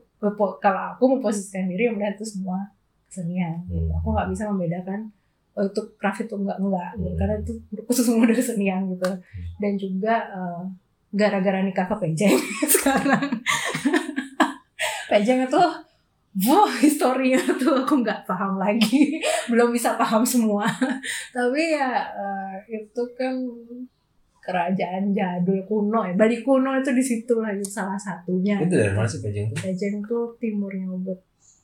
[0.62, 2.62] kalau aku memposisikan diri melihat itu semua
[3.10, 3.66] kesenian.
[3.66, 3.90] Hmm.
[3.98, 5.10] Aku nggak bisa membedakan
[5.58, 7.10] oh itu craft itu enggak enggak gitu.
[7.10, 7.20] Hmm.
[7.20, 9.10] karena itu menurutku semua dari kesenian gitu.
[9.58, 10.62] Dan juga eh,
[11.10, 12.38] gara-gara nikah ke Pejeng
[12.78, 13.26] sekarang
[15.10, 15.62] Pejeng itu
[16.40, 19.18] Wah, historinya tuh aku nggak paham lagi,
[19.52, 20.64] belum bisa paham semua.
[21.36, 23.34] Tapi ya eh, itu kan
[24.40, 26.14] kerajaan jadul kuno ya.
[26.14, 28.58] Bali kuno itu di situ lah salah satunya.
[28.58, 31.20] itu dari mana sih Pejeng itu Pejeng tuh timurnya Ubud.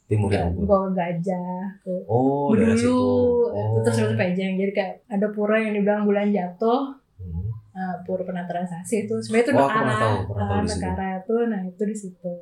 [0.06, 4.06] timur yang Ubud Bawa gajah ke oh dari situ itu terus Oh.
[4.06, 4.54] itu Pejeng.
[4.56, 7.50] Jadi kayak ada pura yang dibilang bulan jatuh, Hmm.
[7.72, 9.94] eh, pura penataran sasi itu sebenarnya itu Oh, Nekara.
[9.96, 10.62] tahu, Ah.
[10.62, 12.34] Nekara itu nah itu di situ.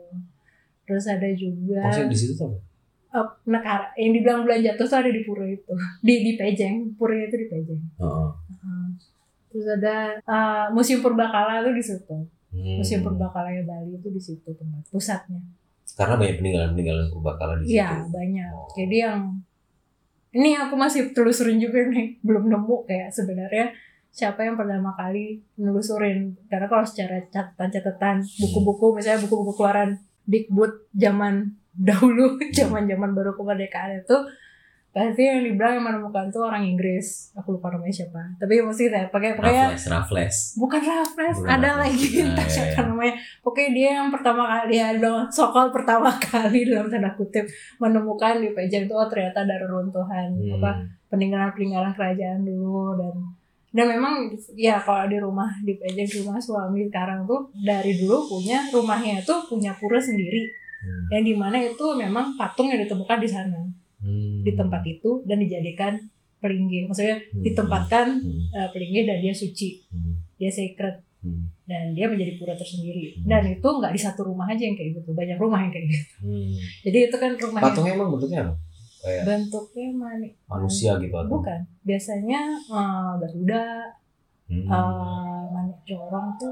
[0.83, 2.57] Terus ada juga maksudnya di situ tuh apa?
[3.13, 5.71] eh, Nekara yang dibilang bulan jatuh tuh ada di pura itu.
[6.05, 7.81] Di di Pejeng, puranya itu di Pejeng.
[7.97, 8.29] Heeh.
[8.59, 8.89] Hmm.
[9.47, 12.17] Terus ada eh, Museum Purbakala tuh di situ.
[12.49, 12.77] Hmm.
[12.77, 15.41] Museum Purbakala Bali itu di situ tempat pusatnya.
[15.93, 18.49] karena banyak peninggalan-peninggalan purbakala di situ Iya banyak.
[18.49, 18.65] Oh.
[18.73, 19.19] Jadi yang
[20.33, 23.69] ini aku masih telusurin juga nih, belum nemu kayak sebenarnya
[24.09, 26.33] siapa yang pertama kali nelusurin.
[26.49, 29.93] Karena kalau secara catatan-catatan buku-buku, misalnya buku-buku keluaran
[30.25, 31.51] Dikbud zaman
[31.89, 34.17] dahulu, zaman-zaman baru kemerdekaan itu
[34.93, 37.33] pasti yang dibilang yang menemukan tuh orang Inggris.
[37.33, 38.21] Aku lupa namanya siapa.
[38.37, 41.81] Tapi mesti saya pakai pakai Raffles Raffles bukan Raffles, Bukan ada Raffles.
[41.81, 42.81] lagi Ah, entah iya, siapa iya.
[42.85, 43.13] namanya.
[43.41, 48.53] Pokoknya dia yang pertama kali ya bilang sokol pertama kali dalam tanda kutip menemukan di
[48.53, 50.61] Pejang itu oh ternyata ada reruntuhan Hmm.
[50.61, 50.71] apa
[51.09, 53.15] peninggalan-peninggalan kerajaan dulu dan
[53.73, 58.69] dan memang ya kalau di rumah di di rumah suami sekarang tuh dari dulu punya
[58.69, 60.45] rumahnya itu punya pura sendiri
[60.83, 61.07] Hmm.
[61.09, 63.55] yang di mana itu memang patung yang ditemukan di sana
[63.97, 64.43] Hmm.
[64.43, 65.95] di tempat itu dan dijadikan
[66.37, 67.39] pelinggih maksudnya Hmm.
[67.39, 68.41] ditempatkan Hmm.
[68.51, 70.19] eh, pelinggih dan dia suci Hmm.
[70.35, 71.47] dia sacred Hmm.
[71.63, 73.31] dan dia menjadi pura tersendiri Hmm.
[73.31, 76.05] dan itu nggak di satu rumah aja yang kayak gitu banyak rumah yang kayak gitu
[76.19, 76.51] Hmm.
[76.83, 78.53] jadi itu kan rumah yang patungnya emang bentuknya apa
[79.03, 81.27] kayak bentuknya mani manusia gitu atau?
[81.29, 81.59] Bukan.
[81.81, 83.63] Biasanya eh, garuda
[84.43, 84.65] Hmm.
[84.65, 86.51] eh, manik jorong tuh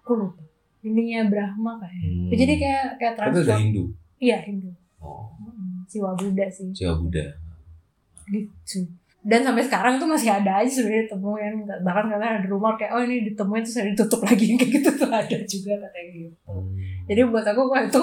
[0.00, 0.42] aku lupa.
[0.80, 2.30] Ininya Brahma kayak Hmm.
[2.32, 3.58] jadi kayak kayak itu dari transform.
[3.60, 3.84] Hindu?
[4.18, 4.70] Iya Hindu.
[4.98, 6.70] Oh, Mm, Siwa Buddha sih.
[6.72, 7.26] Jawa Buddha.
[8.26, 8.82] gitu.
[9.20, 13.00] Dan sampai sekarang itu masih ada aja sebenarnya ditemuin bahkan karena ada rumor kayak oh
[13.00, 14.46] ini ditemuin terus ditutup lagi.
[14.54, 16.30] Kayak gitu tuh ada juga katanya gitu.
[16.44, 16.74] Hmm.
[17.04, 18.02] jadi buat aku wah itu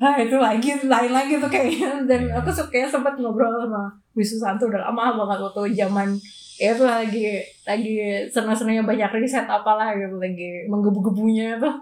[0.00, 2.40] ah itu lagi lain lagi tuh kayaknya dan Iya.
[2.40, 6.08] aku suka sempat ngobrol sama Wisu Santo udah lama banget waktu zaman
[6.56, 7.24] ya itu lagi
[7.62, 7.94] lagi
[8.28, 11.72] senang-senangnya banyak riset apalah gitu lagi menggebu-gebunya tuh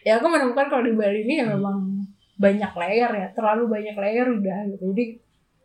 [0.00, 2.04] ya aku menemukan kalau di Bali ini ya memang
[2.36, 5.04] banyak layer ya terlalu banyak layer udah gitu jadi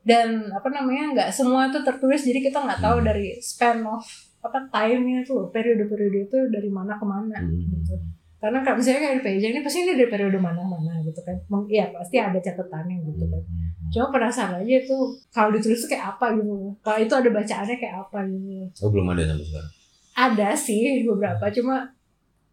[0.04, 3.08] dan apa namanya nggak semua itu tertulis jadi kita nggak tahu Hmm.
[3.08, 4.04] dari span of
[4.44, 7.64] apa time-nya tuh periode-periode itu dari mana ke mana Hmm.
[7.72, 7.96] gitu
[8.44, 11.40] karena kalau misalnya kayak di PJ ini pasti ini dari periode mana-mana gitu kan.
[11.66, 13.40] Iya pasti ada catatannya gitu kan.
[13.88, 14.98] Cuma penasaran aja itu
[15.30, 16.76] kalau ditulis tuh kayak apa gitu.
[16.78, 18.84] Kalau itu ada bacaannya kayak apa gitu.
[18.84, 19.72] Oh belum ada sampai sekarang.
[20.14, 21.76] ada sih beberapa cuma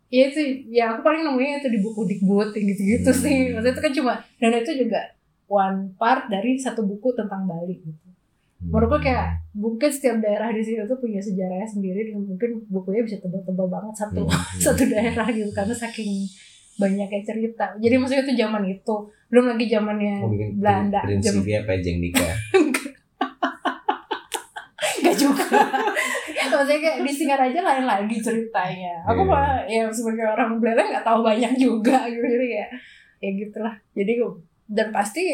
[0.09, 3.21] ya itu ya aku paling nemunya itu di buku Dikbud gitu-gitu Hmm.
[3.21, 3.39] sih.
[3.51, 5.01] maksudnya itu kan cuma dan itu juga
[5.45, 8.07] one part dari satu buku tentang Bali gitu
[8.63, 13.17] menurutku kayak mungkin setiap daerah di sini tuh punya sejarahnya sendiri dan mungkin bukunya bisa
[13.19, 14.61] tebal-tebal banget satu Hmm.
[14.67, 16.29] satu daerah gitu karena saking
[16.77, 18.95] banyaknya cerita jadi maksudnya itu zaman itu
[19.29, 22.35] belum lagi zamannya Oh, Belanda prinsipnya pejeng nikah.
[25.01, 25.61] Gak juga
[26.51, 29.29] Maksudnya kayak disingkat aja lain lagi ceritanya Aku Iya.
[29.29, 32.71] malah ya sebagai orang Belanda gak tahu banyak juga gitu Jadi kayak
[33.19, 34.13] ya gitulah Jadi
[34.69, 35.25] dan pasti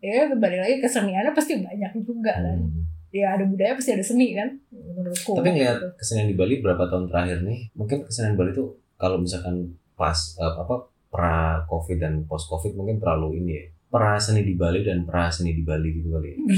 [0.00, 2.84] ya kembali lagi keseniannya pasti banyak juga kan Hmm.
[3.10, 5.86] Ya ada budaya pasti ada seni kan Menurutku Tapi ngeliat gitu.
[5.98, 10.46] kesenian di Bali berapa tahun terakhir nih, mungkin kesenian Bali tuh kalau misalkan pas eh,
[10.56, 11.34] apa pra
[11.66, 13.64] Covid dan post Covid mungkin terlalu ini ya.
[13.90, 16.38] Pra seni di Bali dan pra seni di Bali gitu kali ya.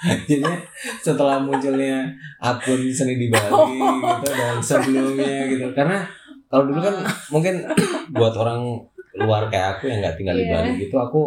[0.00, 0.48] Jadi
[0.98, 5.64] setelah munculnya akun seni di Bali gitu dan sebelumnya gitu.
[5.72, 6.04] Karena
[6.44, 6.96] kalau dulu kan
[7.28, 7.54] mungkin
[8.10, 10.52] buat orang luar kayak aku yang nggak tinggal di Iya.
[10.54, 11.22] Bali gitu aku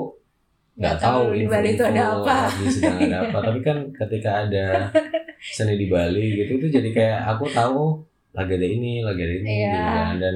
[0.74, 2.38] nggak tahu di Bali itu ada apa.
[2.48, 3.38] lagi sedang ada apa.
[3.42, 4.66] Tapi kan ketika ada
[5.56, 8.00] seni di Bali gitu itu jadi kayak aku tahu
[8.32, 9.70] lagi ada ini, lagi ada ini Iya.
[9.70, 10.14] gitu kan.
[10.18, 10.36] Dan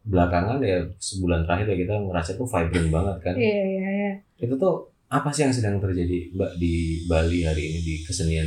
[0.00, 3.34] belakangan ya sebulan terakhir ya kita ngerasa tuh vibrant banget kan.
[3.34, 4.74] Iya iya iya Itu tuh
[5.06, 8.46] apa sih yang sedang terjadi Mbak di Bali hari ini di kesenian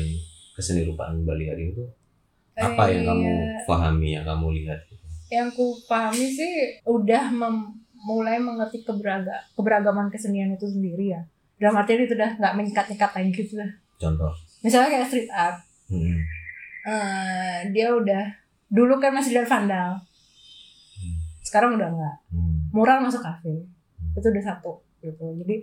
[0.51, 1.89] keseni rupaan Bali hari ini tuh
[2.55, 3.65] apa yang kamu Iya.
[3.65, 4.79] pahami yang kamu lihat?
[5.27, 11.21] Yang ku pahami sih udah mem- mulai mengerti keberaga, keberagaman kesenian itu sendiri ya.
[11.55, 13.55] Dalam artian itu udah nggak mengikat-ikat lagi gitu.
[13.55, 14.31] Lah Contoh.
[14.59, 15.57] misalnya kayak street art.
[15.87, 16.19] Hmm.
[16.83, 18.23] eh, dia udah
[18.67, 19.95] dulu kan masih dari vandal
[20.93, 21.15] Hmm.
[21.41, 22.15] sekarang udah nggak.
[22.31, 22.67] Hmm.
[22.71, 23.63] mural masuk kafe.
[24.13, 25.25] Itu udah satu gitu.
[25.39, 25.55] Jadi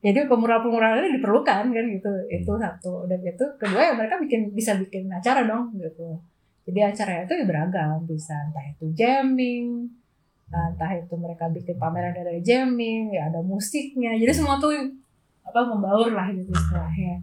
[0.00, 2.10] jadi pemural-pemural ini diperlukan kan gitu.
[2.28, 3.04] Itu satu.
[3.04, 6.16] Dan itu kedua ya mereka bikin bisa bikin acara dong gitu.
[6.64, 7.98] Jadi acaranya itu ya beragam.
[8.04, 9.88] Bisa entah itu jamming
[10.50, 14.18] entah itu mereka bikin pameran dari jamming ya ada musiknya.
[14.18, 14.74] Jadi semua tuh
[15.46, 17.22] apa membaur lah gitu istilahnya.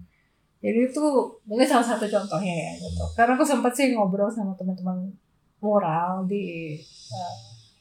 [0.58, 1.06] Jadi itu
[1.46, 3.04] mungkin salah satu contohnya ya gitu.
[3.14, 5.12] Karena aku sempat sih ngobrol sama teman-teman
[5.62, 6.76] mural di
[7.14, 7.36] uh,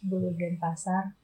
[0.04, 1.14] Bulu Denpasar.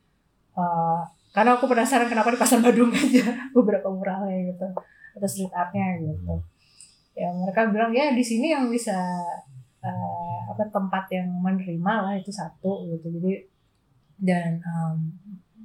[0.52, 1.00] Eh,
[1.32, 4.66] karena aku penasaran kenapa di pasar Badung aja beberapa muralnya gitu.
[5.18, 6.40] Atau street artnya gitu.
[7.12, 8.96] Ya mereka bilang ya di sini yang bisa
[9.84, 13.12] eh, apa tempat yang menerima lah itu satu gitu.
[13.20, 13.51] Jadi
[14.22, 14.96] dan em,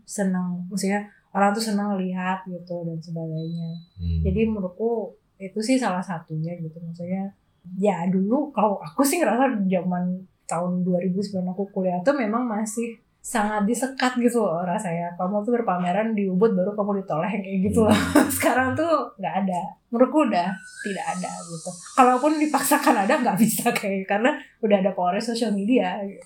[0.08, 1.06] senang maksudnya
[1.38, 3.70] orang tuh senang lihat gitu dan sebagainya.
[4.02, 4.20] Hmm.
[4.26, 6.82] jadi menurutku itu sih salah satunya gitu.
[6.82, 7.30] Maksudnya
[7.78, 13.67] ya dulu kalau aku sih ngerasa zaman tahun 2009 aku kuliah tuh memang masih sangat
[13.67, 15.13] disekat gitu loh rasanya.
[15.20, 17.93] Kamu tuh berpameran di Ubud baru kamu ditoleh kayak gitu loh.
[17.93, 18.32] Hmm.
[18.39, 19.62] sekarang tuh nggak ada.
[19.93, 20.50] Menurutku udah
[20.82, 21.70] tidak ada gitu.
[21.93, 26.02] Kalaupun dipaksakan ada nggak bisa kayak karena udah ada power sosial media.
[26.02, 26.26] Gitu.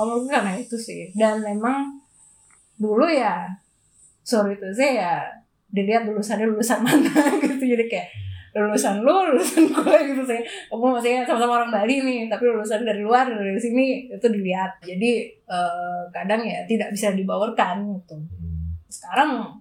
[0.00, 1.12] Kalau menurutku karena itu sih.
[1.12, 2.00] Dan memang
[2.80, 3.44] dulu ya
[4.24, 5.20] sorry itu sih ya
[5.68, 7.12] dilihat lulusannya lulusan mana
[7.44, 7.60] gitu.
[7.60, 8.08] Jadi kayak
[8.56, 10.40] lulusan lu lulusan gue gitu sih.
[10.72, 14.80] Kamu maksudnya sama-sama orang Bali nih tapi lulusan dari luar dari sini itu dilihat.
[14.80, 18.16] Jadi eh, kadang ya tidak bisa dibaurkan gitu.
[18.88, 19.60] Sekarang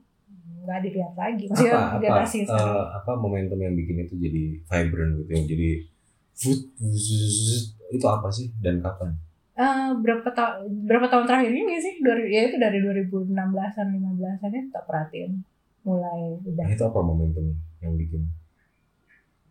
[0.64, 1.52] nggak dilihat lagi.
[1.52, 5.46] Maksudnya apa apa generasi eh, sekarang apa momentum yang bikin itu jadi vibrant gitu yang
[5.52, 5.70] jadi
[6.40, 6.60] food
[7.92, 9.12] itu apa sih dan kapan
[9.60, 12.00] Eh, berapa tahun berapa tahun terakhir ini sih?
[12.00, 15.32] Dari ya itu dari 2016an 15an ya tak perhatiin.
[15.84, 16.64] Mulai udah.
[16.64, 18.24] Nah, itu apa momentumnya yang bikin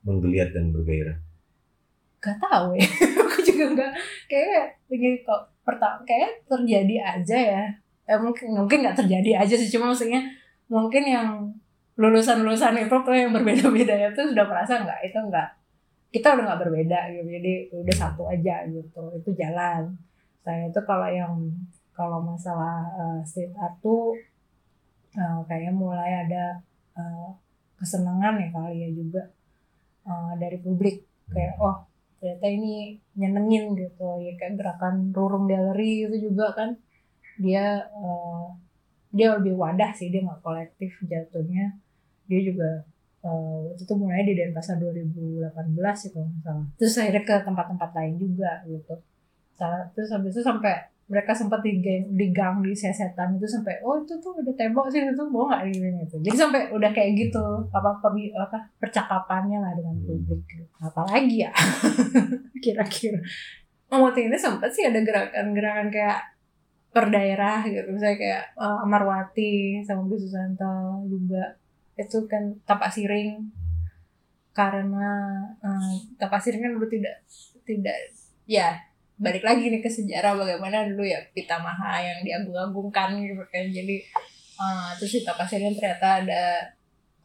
[0.08, 1.20] menggeliat dan bergairah?
[2.24, 2.88] Gak tahu ya.
[3.20, 3.92] Aku juga nggak
[4.32, 7.64] kayak begini kok pertama kayak terjadi aja ya.
[8.08, 10.24] Eh, mungkin mungkin nggak terjadi aja sih cuma maksudnya
[10.72, 11.52] mungkin yang
[12.00, 15.48] lulusan lulusan itu tuh yang berbeda beda itu sudah merasa nggak itu nggak
[16.18, 17.28] kita udah nggak berbeda gitu.
[17.31, 19.02] Jadi udah satu aja gitu.
[19.14, 19.94] Itu jalan.
[20.42, 21.35] Saya itu kalau yang
[21.94, 24.14] kalau masalah eh, street art tuh
[25.18, 26.62] uh, kayak mulai ada
[26.94, 27.35] uh,
[27.78, 29.22] kesenangan ya kali ya juga
[30.07, 31.07] uh, dari publik.
[31.31, 31.87] Kayak oh
[32.18, 34.22] ternyata ini nyenengin gitu.
[34.22, 36.78] Ya kayak gerakan rurung galeri itu juga kan.
[37.38, 38.54] Dia uh,
[39.14, 41.78] dia lebih wadah sih dia nggak kolektif jatuhnya.
[42.28, 42.85] Dia juga
[43.28, 45.52] uh, itu mulai di Denpasar 2018
[46.00, 46.66] sih kalau nggak salah.
[46.80, 48.94] Terus akhirnya ke tempat-tempat lain juga gitu.
[49.92, 50.74] Terus habis itu sampai
[51.08, 55.00] mereka sempat di, di gang di sesetan itu sampai oh itu tuh ada tembok sih
[55.00, 56.16] itu mau nggak gini gitu.
[56.20, 60.68] Jadi sampai udah kayak gitu apa apa, apa percakapannya lah dengan publik gitu.
[60.84, 61.52] apalagi ya?
[62.64, 63.20] Kira-kira.
[63.88, 66.20] Oh, waktu ini sempat sih ada gerakan-gerakan kayak
[66.92, 67.88] per daerah gitu.
[67.88, 71.56] Misalnya kayak uh, Amarwati sama Bu Susanto juga
[71.98, 73.50] itu kan tapak siring
[74.54, 75.11] karena
[75.58, 77.26] uh, tapak siring kan dulu tidak
[77.66, 77.94] tidak
[78.46, 78.78] ya
[79.18, 83.96] balik lagi nih ke sejarah bagaimana dulu ya Pitamaha yang diagung-agungkan gitu kan jadi
[84.62, 86.42] uh, terus di Tapasirin ternyata ada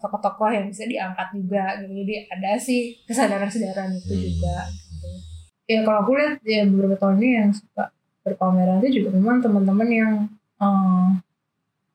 [0.02, 4.24] tokoh-tokoh yang bisa diangkat juga gitu jadi ada sih kesadaran-kesadaran itu hmm.
[4.26, 5.10] juga gitu.
[5.70, 7.84] ya kalau aku lihat ya beberapa tahun ini yang suka
[8.26, 10.14] berpameran itu juga memang teman-teman yang
[10.60, 11.14] uh,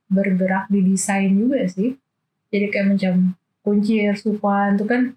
[0.09, 1.99] bergerak di desain juga sih
[2.49, 3.15] jadi kayak macam
[3.65, 5.13] kunci Sufan itu kan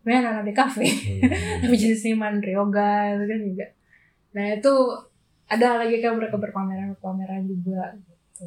[0.00, 1.60] sebenarnya anak-anak di kafe hmm.
[1.62, 3.66] tapi jadi seniman yoga itu kan juga
[4.32, 4.74] nah itu
[5.52, 8.46] ada lagi kan mereka berpameran pameran juga gitu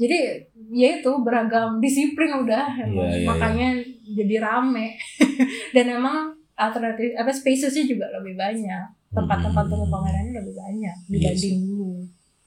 [0.00, 3.26] jadi ya itu beragam disiplin udah yeah, yeah, iya.
[3.28, 4.14] makanya yeah.
[4.16, 4.96] jadi rame
[5.76, 9.94] dan emang alternatif apa spacesnya juga lebih banyak tempat-tempat untuk hmm.
[9.94, 11.66] pamerannya lebih banyak iya dibanding yes.
[11.68, 11.92] dulu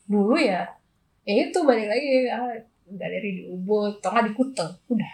[0.03, 0.61] dulu ya
[1.23, 2.51] ya itu balik lagi ah,
[2.95, 3.99] galeri di Ubud.
[3.99, 4.67] Atau nggak di Kuta.
[4.89, 5.11] Udah.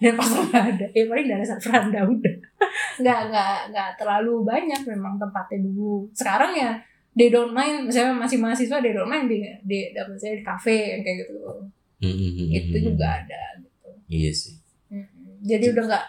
[0.00, 0.86] Dan pasar nggak ada.
[0.96, 2.36] Ya paling dari Franda udah.
[3.00, 6.08] Nggak nggak nggak terlalu banyak memang tempatnya dulu.
[6.16, 6.80] Sekarang ya
[7.12, 7.84] they don't mind.
[7.88, 9.28] Misalnya masih mahasiswa they don't mind.
[9.28, 11.36] Di di dapat saya di kafe yang kayak gitu.
[12.00, 12.48] Mm-hmm.
[12.48, 13.90] itu juga ada gitu.
[14.08, 14.56] Iya sih.
[14.88, 15.44] Mm-hmm.
[15.44, 16.04] jadi udah nggak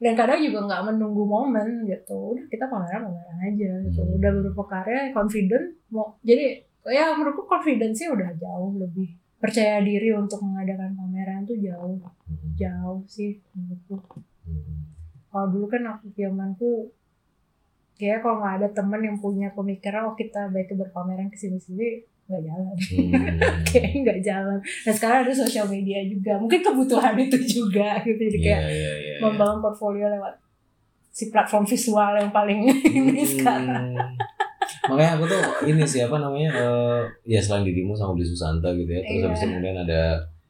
[0.00, 2.36] dan kadang juga nggak menunggu momen gitu.
[2.36, 4.00] Udah kita pameran pameran aja gitu.
[4.04, 4.16] Mm.
[4.20, 10.12] udah beberapa karya confident mau jadi ya menurutku confidence sih udah jauh lebih percaya diri
[10.12, 11.96] untuk mengadakan pameran tuh jauh
[12.28, 12.60] mm.
[12.60, 13.96] jauh sih menurutku
[14.44, 14.78] mm.
[15.32, 16.92] kalau dulu kan aku zamanku
[18.00, 22.42] kayak kalau nggak ada temen yang punya pemikiran oh kita baik berpameran ke sini-sini nggak
[22.46, 23.12] jalan hmm.
[23.74, 28.38] kayak nggak jalan nah sekarang ada sosial media juga mungkin kebutuhan itu juga gitu jadi
[28.38, 30.38] kayak yeah, yeah, yeah, membangun portfolio lewat
[31.10, 33.10] si platform visual yang paling hmm.
[33.10, 33.98] ini sekarang
[34.90, 39.00] makanya aku tuh ini siapa namanya uh, ya selain dirimu sama Beli Susanta gitu ya
[39.06, 39.26] terus yeah.
[39.30, 40.02] habis itu kemudian ada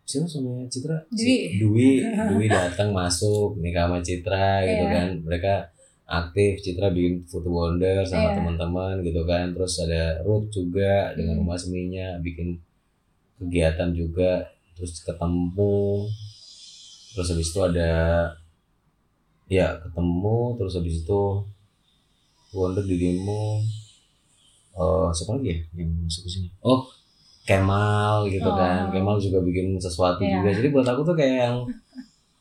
[0.09, 1.91] siapa sama Citra Dwi Dwi
[2.35, 4.95] Dwi datang masuk nikah sama Citra gitu yeah.
[4.97, 5.55] kan mereka
[6.11, 8.37] aktif Citra bikin foto wonder sama yeah.
[8.41, 11.43] teman-teman gitu kan terus ada Ruth juga dengan hmm.
[11.47, 12.59] rumah seminya bikin
[13.39, 16.09] kegiatan juga terus ketemu
[17.15, 17.93] terus habis itu ada
[19.51, 21.23] ya ketemu terus habis itu
[22.55, 23.63] wonder dirimu
[24.77, 26.49] uh, siapa lagi ya yang masuk ke sini?
[26.63, 26.87] Oh.
[27.49, 28.87] Kemal gitu kan.
[28.87, 28.93] oh.
[28.93, 28.95] kan.
[28.95, 30.39] Kemal juga bikin sesuatu yeah.
[30.39, 30.49] juga.
[30.55, 31.57] Jadi buat aku tuh kayak yang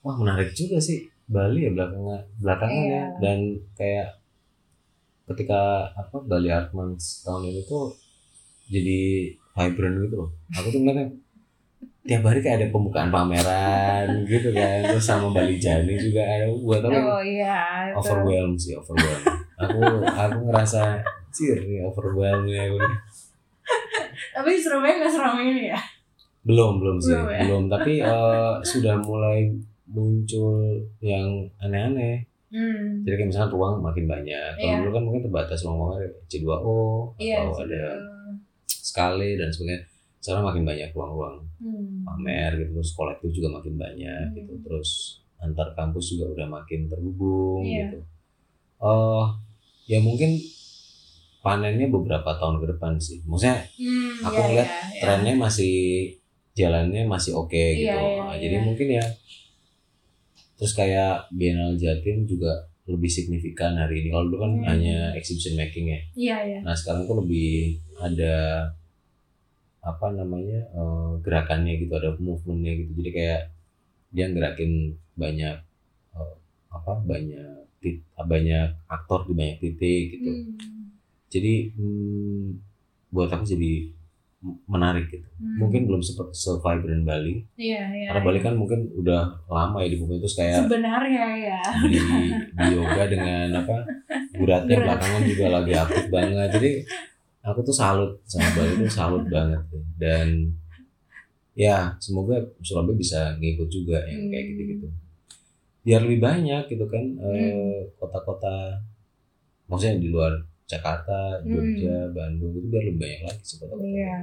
[0.06, 1.08] wah menarik juga sih.
[1.30, 3.06] Bali ya belakangan belakangan yeah.
[3.06, 3.38] ya dan
[3.78, 4.18] kayak
[5.30, 7.94] ketika apa Bali Art Month tahun ini tuh
[8.70, 10.30] jadi vibrant gitu loh.
[10.58, 11.14] Aku tuh ngeliatnya
[12.10, 14.90] tiap hari kayak ada pembukaan pameran gitu kan.
[14.90, 16.26] Terus sama Bali Jani juga.
[16.26, 19.26] Ada buat apa oh, iya, overwhelmed sih overwhelmed.
[19.60, 21.04] Aku aku ngerasa
[21.38, 22.90] nih overwhelmed ya gue
[24.36, 25.80] tapi Surabaya nggak seramai ini ya
[26.44, 27.42] belum belum sih belum, ya?
[27.46, 29.52] belum tapi uh, sudah mulai
[29.90, 32.30] muncul yang aneh-aneh.
[32.50, 33.06] Hmm.
[33.06, 34.58] Jadi kayak misalnya ruang makin banyak.
[34.58, 34.80] Kalau yeah.
[34.82, 37.84] dulu kan mungkin terbatas ruang-ruang C2O yeah, atau ada
[38.66, 39.86] sekali dan sebagainya.
[40.20, 42.06] Sekarang makin banyak ruang-ruang hmm.
[42.06, 44.38] pamer gitu, terus kolektif juga makin banyak hmm.
[44.38, 44.54] gitu.
[44.66, 44.90] Terus
[45.40, 47.90] antar kampus juga udah makin terhubung yeah.
[47.90, 48.00] gitu.
[48.82, 49.30] Uh,
[49.86, 50.38] ya mungkin
[51.40, 53.24] panennya beberapa tahun ke depan sih.
[53.24, 55.02] Maksudnya hmm, aku yeah, ngeliat yeah, yeah.
[55.02, 55.76] trennya masih
[56.58, 58.00] jalannya masih oke okay, iya, gitu.
[58.00, 58.66] Yeah, yeah, nah, Jadi yeah.
[58.66, 59.06] mungkin ya
[60.60, 64.68] terus kayak Biennale Jatim juga lebih signifikan hari ini kalau dulu kan hmm.
[64.68, 68.68] hanya exhibition making ya iya iya nah sekarang tuh lebih ada
[69.80, 73.42] apa namanya uh, gerakannya gitu ada movementnya gitu jadi kayak
[74.12, 75.56] dia gerakin banyak
[76.18, 76.36] uh,
[76.74, 80.79] apa banyak tit banyak aktor di banyak titik gitu hmm.
[81.30, 82.46] Jadi hmm,
[83.10, 83.90] buat aku jadi
[84.66, 85.28] menarik gitu.
[85.36, 85.60] Hmm.
[85.60, 87.44] Mungkin belum seperti se vibrant Bali.
[87.60, 88.08] Iya, iya.
[88.10, 91.62] Karena Bali kan mungkin udah lama ya di bumi itu kayak sebenarnya ya.
[91.84, 92.00] Di,
[92.56, 93.78] di yoga dengan apa?
[94.32, 96.50] Guratnya belakangan juga lagi aktif banget.
[96.56, 96.72] Jadi
[97.44, 99.60] aku tuh salut sama Bali itu salut banget
[100.00, 100.56] dan
[101.52, 104.52] ya semoga Surabaya bisa ngikut juga yang kayak Hmm.
[104.56, 104.88] gitu-gitu
[105.80, 107.84] biar lebih banyak gitu kan eh, Hmm.
[108.00, 108.80] kota-kota
[109.68, 110.40] maksudnya di luar
[110.70, 111.50] Jakarta, Hmm.
[111.50, 113.82] Jogja, Bandung itu biar lebih banyak lagi kota-kota.
[113.82, 114.18] Iya,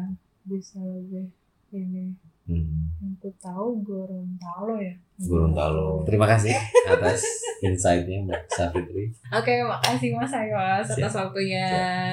[0.46, 1.26] bisa lebih
[1.74, 2.14] ini.
[2.46, 2.94] Hmm.
[3.02, 4.94] Yang ku tahu Gorontalo ya.
[5.18, 6.06] Gorontalo.
[6.06, 6.54] Terima kasih
[6.94, 7.26] atas
[7.58, 9.10] insight-nya Mbak Safitri.
[9.34, 11.66] Oke, makasih Mas Ayos atas waktunya.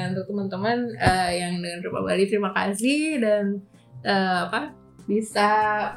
[0.09, 3.61] Untuk teman-teman eh, yang dengan Rupa Bali, terima kasih dan
[4.01, 4.73] eh, apa
[5.03, 5.49] bisa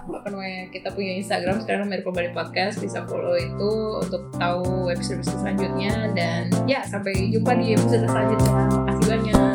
[0.02, 3.70] apa namanya kita punya Instagram sekarang Rupa Bali Podcast bisa follow itu
[4.02, 8.52] untuk tahu episode episode selanjutnya dan ya sampai jumpa di episode selanjutnya.
[8.82, 9.45] Makasih banyak.